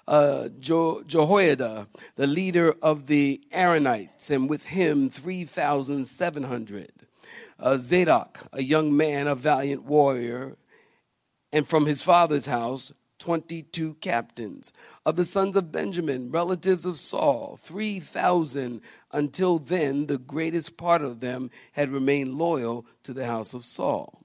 Uh, 0.07 0.49
jo- 0.59 1.03
Jehoiada, 1.05 1.87
the 2.15 2.25
leader 2.25 2.73
of 2.81 3.05
the 3.05 3.39
Aaronites, 3.53 4.31
and 4.31 4.49
with 4.49 4.69
him 4.69 5.07
3,700. 5.07 6.91
Uh, 7.59 7.77
Zadok, 7.77 8.47
a 8.51 8.63
young 8.63 8.97
man, 8.97 9.27
a 9.27 9.35
valiant 9.35 9.83
warrior, 9.83 10.57
and 11.53 11.67
from 11.67 11.85
his 11.85 12.01
father's 12.01 12.47
house, 12.47 12.91
22 13.19 13.95
captains. 13.95 14.73
Of 15.05 15.15
the 15.15 15.25
sons 15.25 15.55
of 15.55 15.71
Benjamin, 15.71 16.31
relatives 16.31 16.85
of 16.85 16.99
Saul, 16.99 17.57
3,000. 17.61 18.81
Until 19.11 19.59
then, 19.59 20.07
the 20.07 20.17
greatest 20.17 20.77
part 20.77 21.01
of 21.01 21.19
them 21.19 21.51
had 21.73 21.89
remained 21.89 22.35
loyal 22.35 22.85
to 23.03 23.13
the 23.13 23.25
house 23.25 23.53
of 23.53 23.65
Saul. 23.65 24.21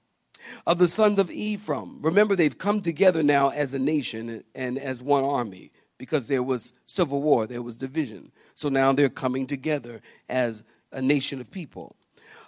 Of 0.65 0.77
the 0.77 0.87
sons 0.87 1.19
of 1.19 1.31
Ephraim, 1.31 2.01
remember 2.01 2.35
they've 2.35 2.57
come 2.57 2.81
together 2.81 3.23
now 3.23 3.49
as 3.49 3.73
a 3.73 3.79
nation 3.79 4.43
and 4.53 4.77
as 4.77 5.01
one 5.01 5.23
army 5.23 5.71
because 5.97 6.27
there 6.27 6.43
was 6.43 6.73
civil 6.85 7.21
war, 7.21 7.47
there 7.47 7.61
was 7.61 7.77
division. 7.77 8.31
So 8.53 8.69
now 8.69 8.91
they're 8.93 9.09
coming 9.09 9.47
together 9.47 10.01
as 10.29 10.63
a 10.91 11.01
nation 11.01 11.41
of 11.41 11.51
people. 11.51 11.95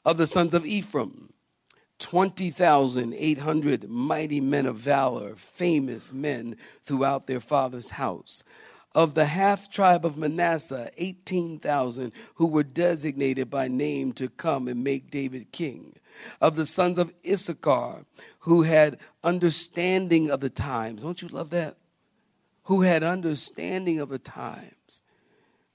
Of 0.05 0.17
the 0.17 0.27
sons 0.27 0.53
of 0.53 0.65
Ephraim, 0.65 1.33
20,800 1.99 3.89
mighty 3.89 4.39
men 4.39 4.65
of 4.65 4.75
valor, 4.77 5.35
famous 5.35 6.13
men 6.13 6.55
throughout 6.83 7.27
their 7.27 7.39
father's 7.39 7.91
house. 7.91 8.43
Of 8.93 9.13
the 9.13 9.25
half 9.25 9.69
tribe 9.69 10.05
of 10.05 10.17
Manasseh, 10.17 10.89
18,000 10.97 12.11
who 12.35 12.47
were 12.47 12.63
designated 12.63 13.49
by 13.49 13.67
name 13.67 14.13
to 14.13 14.29
come 14.29 14.67
and 14.67 14.83
make 14.83 15.11
David 15.11 15.51
king. 15.51 15.95
Of 16.41 16.55
the 16.55 16.65
sons 16.65 16.97
of 16.97 17.13
Issachar, 17.25 18.03
who 18.39 18.63
had 18.63 18.97
understanding 19.23 20.31
of 20.31 20.39
the 20.39 20.49
times. 20.49 21.03
Don't 21.03 21.21
you 21.21 21.27
love 21.27 21.51
that? 21.51 21.77
Who 22.63 22.81
had 22.81 23.03
understanding 23.03 23.99
of 23.99 24.09
the 24.09 24.19
times. 24.19 25.03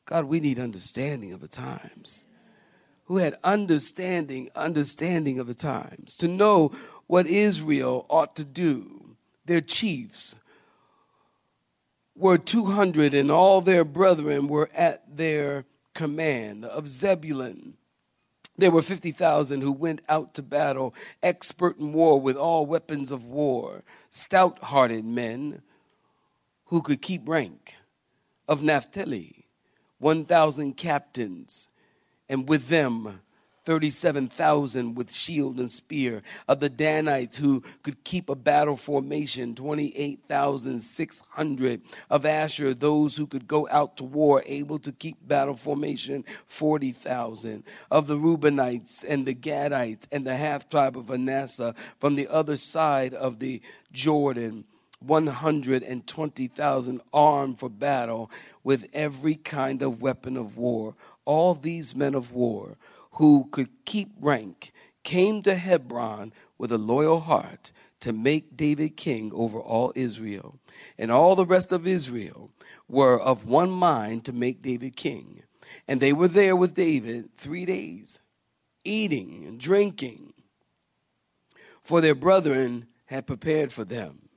God, 0.05 0.25
we 0.25 0.41
need 0.41 0.59
understanding 0.59 1.33
of 1.33 1.41
the 1.41 1.49
times 1.49 2.25
who 3.13 3.19
had 3.19 3.37
understanding, 3.45 4.49
understanding 4.57 5.39
of 5.39 5.47
the 5.47 5.53
times, 5.53 6.17
to 6.17 6.27
know 6.27 6.71
what 7.09 7.27
Israel 7.27 8.07
ought 8.09 8.35
to 8.35 8.43
do. 8.43 9.15
Their 9.45 9.61
chiefs 9.61 10.35
were 12.17 12.39
200, 12.39 13.13
and 13.13 13.31
all 13.31 13.61
their 13.61 13.85
brethren 13.85 14.49
were 14.49 14.71
at 14.75 15.15
their 15.15 15.67
command. 15.93 16.65
Of 16.65 16.89
Zebulun, 16.89 17.75
there 18.57 18.71
were 18.71 18.81
50,000 18.81 19.61
who 19.61 19.73
went 19.73 20.01
out 20.09 20.33
to 20.33 20.43
battle, 20.43 20.95
expert 21.23 21.79
in 21.79 21.93
war 21.93 22.19
with 22.19 22.39
all 22.39 22.65
weapons 22.65 23.11
of 23.11 23.27
war, 23.27 23.83
stout 24.09 24.59
hearted 24.65 25.05
men 25.05 25.61
who 26.69 26.81
could 26.81 27.03
keep 27.03 27.29
rank. 27.29 27.75
Of 28.49 28.63
Naphtali, 28.63 29.49
1,000 29.99 30.79
captains 30.79 31.69
and 32.33 32.49
with 32.49 32.69
them 32.69 33.21
37,000 33.65 34.95
with 34.95 35.13
shield 35.13 35.59
and 35.59 35.71
spear. 35.71 36.23
Of 36.49 36.61
the 36.61 36.71
Danites 36.71 37.37
who 37.37 37.63
could 37.83 38.05
keep 38.05 38.29
a 38.29 38.35
battle 38.35 38.77
formation, 38.77 39.55
28,600. 39.55 41.81
Of 42.11 42.27
Asher, 42.27 42.75
those 42.75 43.17
who 43.17 43.29
could 43.29 43.47
go 43.47 43.69
out 43.71 43.97
to 43.99 44.05
war, 44.05 44.43
able 44.47 44.81
to 44.81 44.91
keep 44.91 45.17
battle 45.29 45.55
formation, 45.57 46.25
40,000. 46.47 47.63
Of 47.91 48.09
the 48.09 48.17
Reubenites 48.17 49.05
and 49.07 49.27
the 49.27 49.35
Gadites 49.35 50.09
and 50.11 50.27
the 50.27 50.35
half 50.35 50.69
tribe 50.69 50.97
of 50.97 51.11
Manasseh 51.11 51.77
from 52.01 52.17
the 52.17 52.27
other 52.29 52.57
side 52.57 53.15
of 53.15 53.39
the 53.39 53.63
Jordan. 53.93 54.65
120,000 55.07 57.01
armed 57.13 57.59
for 57.59 57.69
battle 57.69 58.31
with 58.63 58.89
every 58.93 59.35
kind 59.35 59.83
of 59.83 60.01
weapon 60.01 60.37
of 60.37 60.57
war 60.57 60.95
all 61.25 61.55
these 61.55 61.95
men 61.95 62.15
of 62.15 62.33
war 62.33 62.77
who 63.13 63.49
could 63.51 63.69
keep 63.85 64.11
rank 64.21 64.73
came 65.03 65.43
to 65.43 65.55
Hebron 65.55 66.33
with 66.59 66.73
a 66.73 66.79
loyal 66.79 67.21
heart 67.21 67.73
to 68.01 68.13
make 68.13 68.57
David 68.57 68.97
king 68.97 69.31
over 69.35 69.61
all 69.61 69.93
Israel. 69.95 70.59
And 70.99 71.11
all 71.11 71.37
the 71.37 71.47
rest 71.47 71.73
of 71.73 71.87
Israel 71.87 72.51
were 72.89 73.21
of 73.21 73.47
one 73.47 73.71
mind 73.71 74.25
to 74.25 74.33
make 74.33 74.63
David 74.63 74.97
king. 74.97 75.43
And 75.87 76.01
they 76.01 76.13
were 76.13 76.29
there 76.29 76.57
with 76.57 76.75
David 76.75 77.31
three 77.37 77.65
days, 77.65 78.21
eating 78.85 79.45
and 79.47 79.61
drinking, 79.61 80.35
for 81.83 82.01
their 82.01 82.15
brethren 82.15 82.87
had 83.07 83.27
prepared 83.27 83.73
for 83.73 83.85
them. 83.85 84.29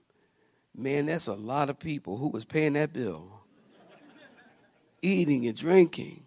Man, 0.75 1.07
that's 1.07 1.27
a 1.27 1.33
lot 1.33 1.69
of 1.69 1.79
people. 1.79 2.17
Who 2.17 2.27
was 2.27 2.45
paying 2.45 2.73
that 2.73 2.93
bill? 2.93 3.35
eating 5.05 5.45
and 5.47 5.55
drinking 5.55 6.24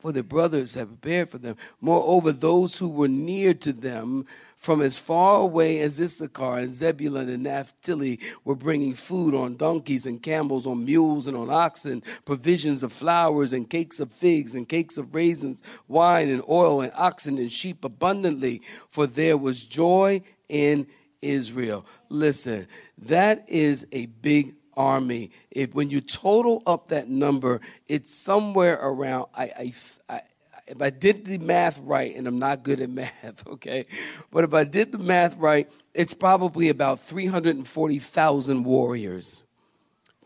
for 0.00 0.12
their 0.12 0.22
brothers 0.22 0.74
had 0.74 0.88
prepared 0.88 1.30
for 1.30 1.38
them. 1.38 1.56
Moreover, 1.80 2.32
those 2.32 2.78
who 2.78 2.88
were 2.88 3.08
near 3.08 3.54
to 3.54 3.72
them 3.72 4.26
from 4.56 4.82
as 4.82 4.98
far 4.98 5.40
away 5.40 5.78
as 5.78 6.00
Issachar 6.00 6.58
and 6.58 6.68
Zebulun 6.68 7.30
and 7.30 7.44
Naphtali 7.44 8.20
were 8.44 8.54
bringing 8.54 8.94
food 8.94 9.34
on 9.34 9.56
donkeys 9.56 10.04
and 10.04 10.22
camels, 10.22 10.66
on 10.66 10.84
mules 10.84 11.26
and 11.26 11.36
on 11.36 11.48
oxen, 11.48 12.02
provisions 12.24 12.82
of 12.82 12.92
flowers 12.92 13.54
and 13.54 13.70
cakes 13.70 14.00
of 14.00 14.12
figs 14.12 14.54
and 14.54 14.68
cakes 14.68 14.98
of 14.98 15.14
raisins, 15.14 15.62
wine 15.88 16.28
and 16.28 16.42
oil 16.48 16.82
and 16.82 16.92
oxen 16.94 17.38
and 17.38 17.50
sheep 17.50 17.84
abundantly, 17.84 18.60
for 18.88 19.06
there 19.06 19.38
was 19.38 19.64
joy 19.64 20.20
in 20.48 20.86
Israel. 21.22 21.86
Listen, 22.08 22.66
that 22.98 23.48
is 23.48 23.86
a 23.92 24.06
big 24.06 24.54
army. 24.76 25.30
If 25.50 25.74
when 25.74 25.90
you 25.90 26.00
total 26.00 26.62
up 26.66 26.88
that 26.88 27.08
number, 27.08 27.60
it's 27.88 28.14
somewhere 28.14 28.78
around. 28.80 29.26
I, 29.34 29.44
I, 29.44 29.72
I, 30.08 30.22
if 30.66 30.80
I 30.80 30.90
did 30.90 31.24
the 31.24 31.38
math 31.38 31.78
right, 31.80 32.14
and 32.14 32.26
I'm 32.26 32.38
not 32.38 32.62
good 32.62 32.80
at 32.80 32.90
math, 32.90 33.46
okay, 33.46 33.86
but 34.30 34.44
if 34.44 34.54
I 34.54 34.64
did 34.64 34.92
the 34.92 34.98
math 34.98 35.36
right, 35.36 35.70
it's 35.94 36.14
probably 36.14 36.68
about 36.68 37.00
340,000 37.00 38.64
warriors. 38.64 39.42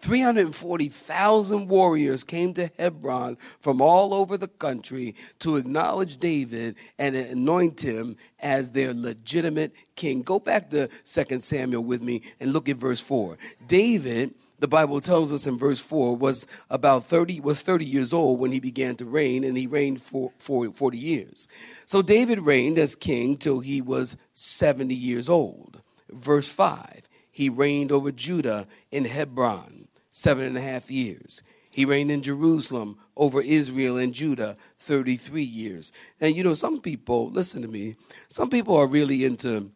340,000 0.05 1.67
warriors 1.67 2.25
came 2.25 2.53
to 2.53 2.71
Hebron 2.79 3.39
from 3.59 3.81
all 3.81 4.13
over 4.13 4.37
the 4.37 4.49
country 4.49 5.15
to 5.39 5.57
acknowledge 5.57 6.19
David 6.19 6.77
and 6.99 7.17
anoint 7.17 7.81
him 7.81 8.19
as 8.39 8.73
their 8.73 8.93
legitimate 8.93 9.73
king. 9.97 10.21
Go 10.21 10.39
back 10.39 10.69
to 10.71 10.89
2 11.07 11.41
Samuel 11.41 11.85
with 11.85 12.03
me 12.03 12.21
and 12.39 12.53
look 12.53 12.69
at 12.69 12.77
verse 12.77 13.01
4. 13.01 13.39
David 13.67 14.35
the 14.59 14.69
Bible 14.69 15.01
tells 15.01 15.33
us 15.33 15.47
in 15.47 15.59
verse 15.59 15.81
4 15.81 16.17
was 16.17 16.47
about 16.71 17.05
30 17.07 17.41
was 17.41 17.63
30 17.63 17.87
years 17.87 18.13
old 18.13 18.41
when 18.41 18.53
he 18.53 18.61
began 18.61 18.97
to 18.97 19.05
reign 19.07 19.43
and 19.43 19.57
he 19.57 19.67
reigned 19.67 20.03
for, 20.03 20.33
for 20.39 20.71
40 20.71 20.99
years. 20.99 21.49
So 21.87 22.03
David 22.03 22.41
reigned 22.41 22.79
as 22.79 22.95
king 22.95 23.37
till 23.37 23.61
he 23.61 23.81
was 23.81 24.17
70 24.35 24.95
years 24.95 25.29
old. 25.31 25.81
Verse 26.11 26.49
5, 26.49 27.09
he 27.31 27.49
reigned 27.49 27.91
over 27.91 28.13
Judah 28.13 28.67
in 28.93 29.07
Hebron 29.07 29.89
seven 30.15 30.45
and 30.45 30.57
a 30.57 30.61
half 30.61 30.93
years. 30.93 31.43
He 31.69 31.85
reigned 31.85 32.13
in 32.13 32.23
Jerusalem 32.23 32.99
over 33.17 33.41
Israel 33.41 33.99
and 33.99 34.15
Judah 34.15 34.57
33 34.79 35.43
years. 35.43 35.91
And 36.21 36.37
you 36.37 36.45
know, 36.45 36.55
some 36.55 36.81
people, 36.81 37.31
listen 37.31 37.63
to 37.63 37.69
me, 37.69 37.97
some 38.29 38.49
people 38.49 38.77
are 38.77 38.87
really 38.87 39.25
into 39.25 39.73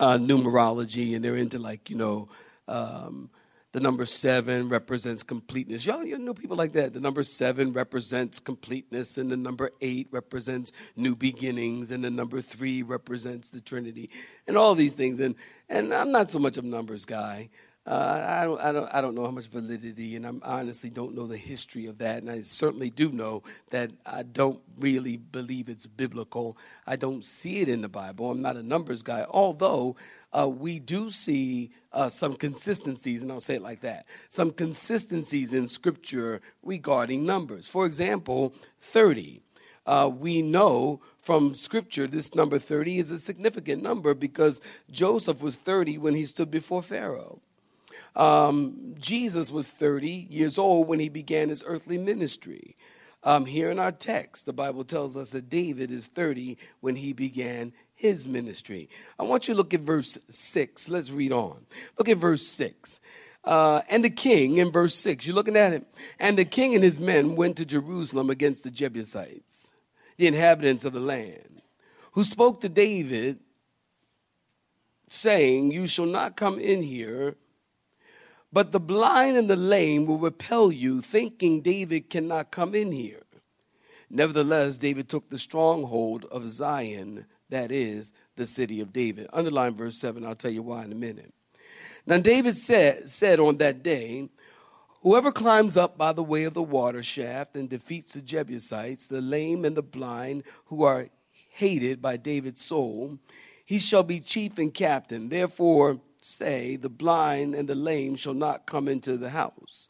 uh, 0.00 0.18
numerology 0.18 1.14
and 1.14 1.24
they're 1.24 1.36
into 1.36 1.60
like, 1.60 1.88
you 1.88 1.96
know, 1.96 2.28
um, 2.66 3.30
the 3.70 3.78
number 3.78 4.04
seven 4.06 4.68
represents 4.68 5.22
completeness. 5.22 5.86
Y'all, 5.86 6.04
you 6.04 6.18
know 6.18 6.34
people 6.34 6.56
like 6.56 6.72
that. 6.72 6.92
The 6.92 7.00
number 7.00 7.22
seven 7.22 7.72
represents 7.72 8.38
completeness, 8.38 9.18
and 9.18 9.28
the 9.28 9.36
number 9.36 9.70
eight 9.80 10.06
represents 10.12 10.70
new 10.94 11.16
beginnings, 11.16 11.90
and 11.90 12.04
the 12.04 12.10
number 12.10 12.40
three 12.40 12.84
represents 12.84 13.48
the 13.48 13.60
Trinity, 13.60 14.10
and 14.46 14.56
all 14.56 14.76
these 14.76 14.94
things. 14.94 15.18
And 15.18 15.34
and 15.68 15.92
I'm 15.92 16.12
not 16.12 16.30
so 16.30 16.38
much 16.38 16.56
a 16.56 16.62
numbers 16.62 17.04
guy. 17.04 17.50
Uh, 17.86 18.38
I 18.40 18.44
don't, 18.46 18.60
I 18.62 18.72
don't, 18.72 18.94
I 18.94 19.00
don't 19.02 19.14
know 19.14 19.24
how 19.24 19.30
much 19.30 19.48
validity, 19.48 20.16
and 20.16 20.26
I 20.26 20.32
honestly 20.42 20.88
don't 20.88 21.14
know 21.14 21.26
the 21.26 21.36
history 21.36 21.84
of 21.84 21.98
that. 21.98 22.22
And 22.22 22.30
I 22.30 22.40
certainly 22.40 22.88
do 22.88 23.12
know 23.12 23.42
that 23.70 23.90
I 24.06 24.22
don't 24.22 24.62
really 24.78 25.18
believe 25.18 25.68
it's 25.68 25.86
biblical. 25.86 26.56
I 26.86 26.96
don't 26.96 27.22
see 27.22 27.60
it 27.60 27.68
in 27.68 27.82
the 27.82 27.88
Bible. 27.90 28.30
I'm 28.30 28.40
not 28.40 28.56
a 28.56 28.62
numbers 28.62 29.02
guy, 29.02 29.26
although 29.28 29.96
uh, 30.32 30.48
we 30.48 30.78
do 30.78 31.10
see 31.10 31.72
uh, 31.92 32.08
some 32.08 32.36
consistencies, 32.36 33.22
and 33.22 33.30
I'll 33.30 33.40
say 33.40 33.56
it 33.56 33.62
like 33.62 33.82
that: 33.82 34.06
some 34.30 34.50
consistencies 34.50 35.52
in 35.52 35.66
Scripture 35.66 36.40
regarding 36.62 37.26
numbers. 37.26 37.68
For 37.68 37.84
example, 37.84 38.54
thirty. 38.80 39.42
Uh, 39.86 40.10
we 40.10 40.40
know 40.40 41.02
from 41.18 41.54
Scripture 41.54 42.06
this 42.06 42.34
number 42.34 42.58
30 42.58 42.96
is 42.96 43.10
a 43.10 43.18
significant 43.18 43.82
number 43.82 44.14
because 44.14 44.62
Joseph 44.90 45.42
was 45.42 45.56
30 45.56 45.98
when 45.98 46.14
he 46.14 46.24
stood 46.24 46.50
before 46.50 46.82
Pharaoh. 46.82 47.42
Um, 48.16 48.94
Jesus 48.98 49.50
was 49.50 49.70
30 49.70 50.08
years 50.30 50.58
old 50.58 50.88
when 50.88 51.00
he 51.00 51.08
began 51.08 51.48
his 51.48 51.64
earthly 51.66 51.98
ministry. 51.98 52.76
Um, 53.24 53.46
here 53.46 53.70
in 53.70 53.78
our 53.78 53.92
text, 53.92 54.46
the 54.46 54.52
Bible 54.52 54.84
tells 54.84 55.16
us 55.16 55.30
that 55.30 55.48
David 55.48 55.90
is 55.90 56.08
30 56.08 56.58
when 56.80 56.96
he 56.96 57.12
began 57.12 57.72
his 57.94 58.28
ministry. 58.28 58.90
I 59.18 59.22
want 59.22 59.48
you 59.48 59.54
to 59.54 59.58
look 59.58 59.72
at 59.72 59.80
verse 59.80 60.18
6. 60.28 60.88
Let's 60.90 61.10
read 61.10 61.32
on. 61.32 61.64
Look 61.98 62.08
at 62.08 62.18
verse 62.18 62.46
6. 62.46 63.00
Uh, 63.44 63.80
and 63.88 64.04
the 64.04 64.10
king, 64.10 64.58
in 64.58 64.70
verse 64.70 64.94
6, 64.94 65.26
you're 65.26 65.34
looking 65.34 65.56
at 65.56 65.72
it. 65.72 65.86
And 66.18 66.36
the 66.36 66.44
king 66.44 66.74
and 66.74 66.84
his 66.84 67.00
men 67.00 67.36
went 67.36 67.56
to 67.56 67.64
Jerusalem 67.64 68.30
against 68.30 68.64
the 68.64 68.70
Jebusites, 68.70 69.72
the 70.16 70.26
inhabitants 70.26 70.84
of 70.84 70.92
the 70.92 71.00
land, 71.00 71.62
who 72.12 72.24
spoke 72.24 72.60
to 72.60 72.68
David, 72.68 73.38
saying, 75.08 75.72
You 75.72 75.86
shall 75.86 76.06
not 76.06 76.36
come 76.36 76.58
in 76.58 76.82
here 76.82 77.36
but 78.54 78.70
the 78.70 78.78
blind 78.78 79.36
and 79.36 79.50
the 79.50 79.56
lame 79.56 80.06
will 80.06 80.16
repel 80.16 80.70
you, 80.70 81.00
thinking 81.00 81.60
David 81.60 82.08
cannot 82.08 82.52
come 82.52 82.72
in 82.72 82.92
here. 82.92 83.24
Nevertheless, 84.08 84.78
David 84.78 85.08
took 85.08 85.28
the 85.28 85.38
stronghold 85.38 86.24
of 86.30 86.48
Zion, 86.48 87.26
that 87.48 87.72
is, 87.72 88.12
the 88.36 88.46
city 88.46 88.80
of 88.80 88.92
David. 88.92 89.26
Underline 89.32 89.74
verse 89.74 89.98
7, 89.98 90.24
I'll 90.24 90.36
tell 90.36 90.52
you 90.52 90.62
why 90.62 90.84
in 90.84 90.92
a 90.92 90.94
minute. 90.94 91.34
Now, 92.06 92.18
David 92.18 92.54
said, 92.54 93.08
said 93.08 93.40
on 93.40 93.56
that 93.56 93.82
day, 93.82 94.28
Whoever 95.02 95.32
climbs 95.32 95.76
up 95.76 95.98
by 95.98 96.12
the 96.12 96.22
way 96.22 96.44
of 96.44 96.54
the 96.54 96.62
water 96.62 97.02
shaft 97.02 97.56
and 97.56 97.68
defeats 97.68 98.14
the 98.14 98.22
Jebusites, 98.22 99.08
the 99.08 99.20
lame 99.20 99.64
and 99.64 99.76
the 99.76 99.82
blind, 99.82 100.44
who 100.66 100.84
are 100.84 101.08
hated 101.50 102.00
by 102.00 102.16
David's 102.16 102.62
soul, 102.62 103.18
he 103.66 103.80
shall 103.80 104.04
be 104.04 104.20
chief 104.20 104.58
and 104.58 104.72
captain. 104.72 105.28
Therefore, 105.28 106.00
say, 106.24 106.76
The 106.76 106.88
blind 106.88 107.54
and 107.54 107.68
the 107.68 107.74
lame 107.74 108.16
shall 108.16 108.34
not 108.34 108.66
come 108.66 108.88
into 108.88 109.16
the 109.16 109.30
house. 109.30 109.88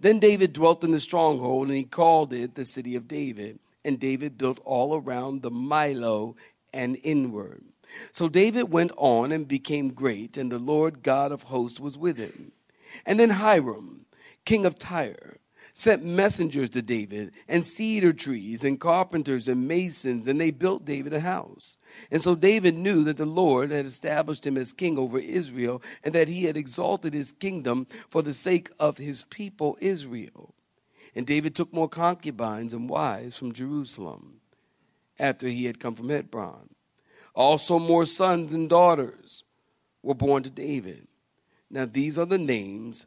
Then 0.00 0.18
David 0.18 0.52
dwelt 0.52 0.84
in 0.84 0.92
the 0.92 1.00
stronghold, 1.00 1.68
and 1.68 1.76
he 1.76 1.84
called 1.84 2.32
it 2.32 2.54
the 2.54 2.64
city 2.64 2.94
of 2.94 3.08
David. 3.08 3.58
And 3.84 3.98
David 3.98 4.38
built 4.38 4.60
all 4.64 4.96
around 4.96 5.42
the 5.42 5.50
Millo 5.50 6.36
and 6.72 6.98
inward. 7.02 7.64
So 8.12 8.28
David 8.28 8.64
went 8.64 8.92
on 8.96 9.32
and 9.32 9.48
became 9.48 9.92
great, 9.92 10.36
and 10.36 10.52
the 10.52 10.58
Lord 10.58 11.02
God 11.02 11.32
of 11.32 11.44
hosts 11.44 11.80
was 11.80 11.96
with 11.96 12.18
him. 12.18 12.52
And 13.06 13.18
then 13.18 13.30
Hiram, 13.30 14.06
king 14.44 14.66
of 14.66 14.78
Tyre, 14.78 15.36
sent 15.78 16.04
messengers 16.04 16.68
to 16.70 16.82
David 16.82 17.32
and 17.46 17.64
cedar 17.64 18.12
trees 18.12 18.64
and 18.64 18.80
carpenters 18.80 19.46
and 19.46 19.68
masons, 19.68 20.26
and 20.26 20.40
they 20.40 20.50
built 20.50 20.84
David 20.84 21.12
a 21.12 21.20
house. 21.20 21.76
And 22.10 22.20
so 22.20 22.34
David 22.34 22.74
knew 22.74 23.04
that 23.04 23.16
the 23.16 23.24
Lord 23.24 23.70
had 23.70 23.86
established 23.86 24.44
him 24.44 24.56
as 24.56 24.72
king 24.72 24.98
over 24.98 25.20
Israel 25.20 25.80
and 26.02 26.12
that 26.16 26.26
he 26.26 26.44
had 26.44 26.56
exalted 26.56 27.14
his 27.14 27.30
kingdom 27.30 27.86
for 28.10 28.22
the 28.22 28.34
sake 28.34 28.72
of 28.80 28.98
his 28.98 29.22
people 29.22 29.78
Israel. 29.80 30.52
And 31.14 31.24
David 31.24 31.54
took 31.54 31.72
more 31.72 31.88
concubines 31.88 32.72
and 32.72 32.90
wives 32.90 33.38
from 33.38 33.52
Jerusalem 33.52 34.40
after 35.16 35.46
he 35.46 35.66
had 35.66 35.78
come 35.78 35.94
from 35.94 36.08
Hebron. 36.08 36.70
Also, 37.36 37.78
more 37.78 38.04
sons 38.04 38.52
and 38.52 38.68
daughters 38.68 39.44
were 40.02 40.14
born 40.14 40.42
to 40.42 40.50
David. 40.50 41.06
Now, 41.70 41.84
these 41.84 42.18
are 42.18 42.26
the 42.26 42.36
names 42.36 43.06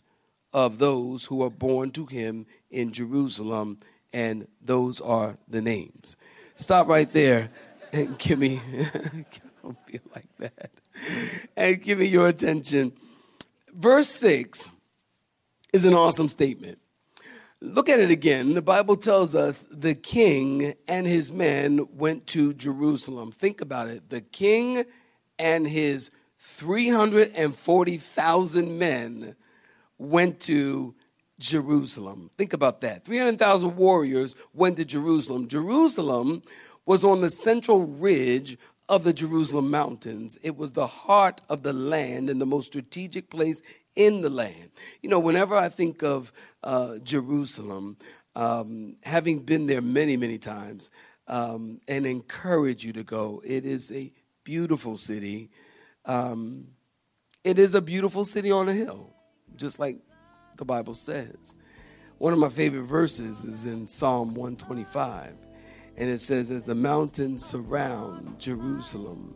of 0.54 0.80
those 0.80 1.26
who 1.26 1.44
are 1.44 1.50
born 1.50 1.92
to 1.92 2.06
him 2.06 2.46
in 2.70 2.92
Jerusalem, 2.92 3.78
and 4.14 4.48
those 4.62 5.02
are 5.02 5.36
the 5.48 5.62
names. 5.62 6.16
Stop 6.56 6.88
right 6.88 7.12
there 7.12 7.50
and 7.94 8.18
give 8.18 8.40
me, 8.40 8.62
don't 9.64 9.78
feel 9.86 10.02
like 10.14 10.38
that, 10.40 10.72
and 11.56 11.82
give 11.82 12.00
me 12.00 12.06
your 12.06 12.28
attention. 12.28 12.94
Verse 13.74 14.10
6 14.10 14.70
is 15.74 15.86
an 15.86 15.94
awesome 15.94 16.28
statement. 16.28 16.80
Look 17.64 17.90
at 17.90 18.00
it 18.00 18.10
again. 18.10 18.56
The 18.56 18.62
Bible 18.62 18.96
tells 18.96 19.36
us 19.36 19.64
the 19.70 19.94
king 19.94 20.74
and 20.88 21.06
his 21.06 21.32
men 21.32 21.88
went 21.94 22.26
to 22.28 22.54
Jerusalem. 22.54 23.32
Think 23.32 23.62
about 23.62 23.88
it. 23.88 24.10
The 24.10 24.22
king 24.22 24.84
and 25.38 25.68
his 25.68 26.10
340,000 26.40 28.80
men 28.80 29.36
went 30.02 30.40
to 30.42 30.96
Jerusalem. 31.40 32.32
Think 32.38 32.54
about 32.54 32.82
that. 32.82 33.06
300,000 33.06 33.76
warriors 33.76 34.36
went 34.54 34.78
to 34.78 34.86
Jerusalem. 34.86 35.48
Jerusalem 35.48 36.42
was 36.86 37.04
on 37.04 37.22
the 37.22 37.30
central 37.30 37.86
ridge 37.86 38.58
of 38.90 39.04
the 39.04 39.14
Jerusalem 39.14 39.70
mountains. 39.70 40.38
It 40.42 40.58
was 40.58 40.72
the 40.72 40.88
heart 40.88 41.42
of 41.50 41.62
the 41.64 41.74
land 41.74 42.30
and 42.30 42.42
the 42.42 42.46
most 42.46 42.68
strategic 42.68 43.30
place 43.30 43.62
in 43.96 44.22
the 44.22 44.30
land. 44.30 44.72
You 45.02 45.10
know, 45.10 45.20
whenever 45.20 45.56
I 45.56 45.70
think 45.70 46.04
of 46.04 46.34
uh, 46.64 46.98
Jerusalem, 47.04 47.98
um, 48.36 48.98
having 49.04 49.40
been 49.40 49.68
there 49.68 49.82
many, 49.82 50.18
many 50.18 50.38
times, 50.38 50.90
um, 51.28 51.80
and 51.88 52.06
encourage 52.06 52.84
you 52.84 52.92
to 52.94 53.04
go, 53.04 53.42
it 53.46 53.66
is 53.66 53.92
a 53.92 54.12
beautiful 54.44 54.98
city. 54.98 55.52
Um, 56.06 56.70
it 57.44 57.60
is 57.60 57.76
a 57.76 57.82
beautiful 57.82 58.26
city 58.26 58.52
on 58.52 58.68
a 58.68 58.74
hill 58.74 59.14
just 59.56 59.80
like 59.80 59.98
the 60.58 60.66
Bible 60.66 60.96
says. 60.96 61.56
One 62.18 62.34
of 62.34 62.40
my 62.40 62.50
favorite 62.50 62.84
verses 62.84 63.44
is 63.46 63.66
in 63.66 63.88
Psalm 63.88 64.36
125, 64.36 65.34
and 65.98 66.10
it 66.10 66.20
says, 66.20 66.52
As 66.52 66.64
the 66.64 66.76
mountains 66.76 67.44
surround 67.44 68.40
Jerusalem, 68.40 69.36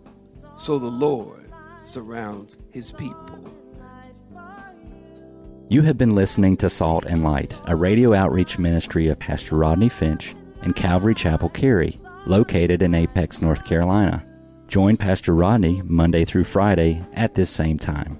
so 0.55 0.77
the 0.77 0.85
Lord 0.85 1.51
surrounds 1.83 2.57
his 2.71 2.91
people. 2.91 3.39
You 5.67 5.81
have 5.81 5.97
been 5.97 6.13
listening 6.13 6.57
to 6.57 6.69
Salt 6.69 7.05
and 7.05 7.23
Light, 7.23 7.51
a 7.65 7.75
radio 7.75 8.13
outreach 8.13 8.59
ministry 8.59 9.07
of 9.07 9.17
Pastor 9.17 9.55
Rodney 9.55 9.89
Finch 9.89 10.35
and 10.61 10.75
Calvary 10.75 11.15
Chapel 11.15 11.49
Cary, 11.49 11.97
located 12.27 12.83
in 12.83 12.93
Apex, 12.93 13.41
North 13.41 13.65
Carolina. 13.65 14.23
Join 14.67 14.95
Pastor 14.95 15.33
Rodney 15.33 15.81
Monday 15.83 16.23
through 16.23 16.43
Friday 16.43 17.01
at 17.13 17.33
this 17.33 17.49
same 17.49 17.79
time. 17.79 18.19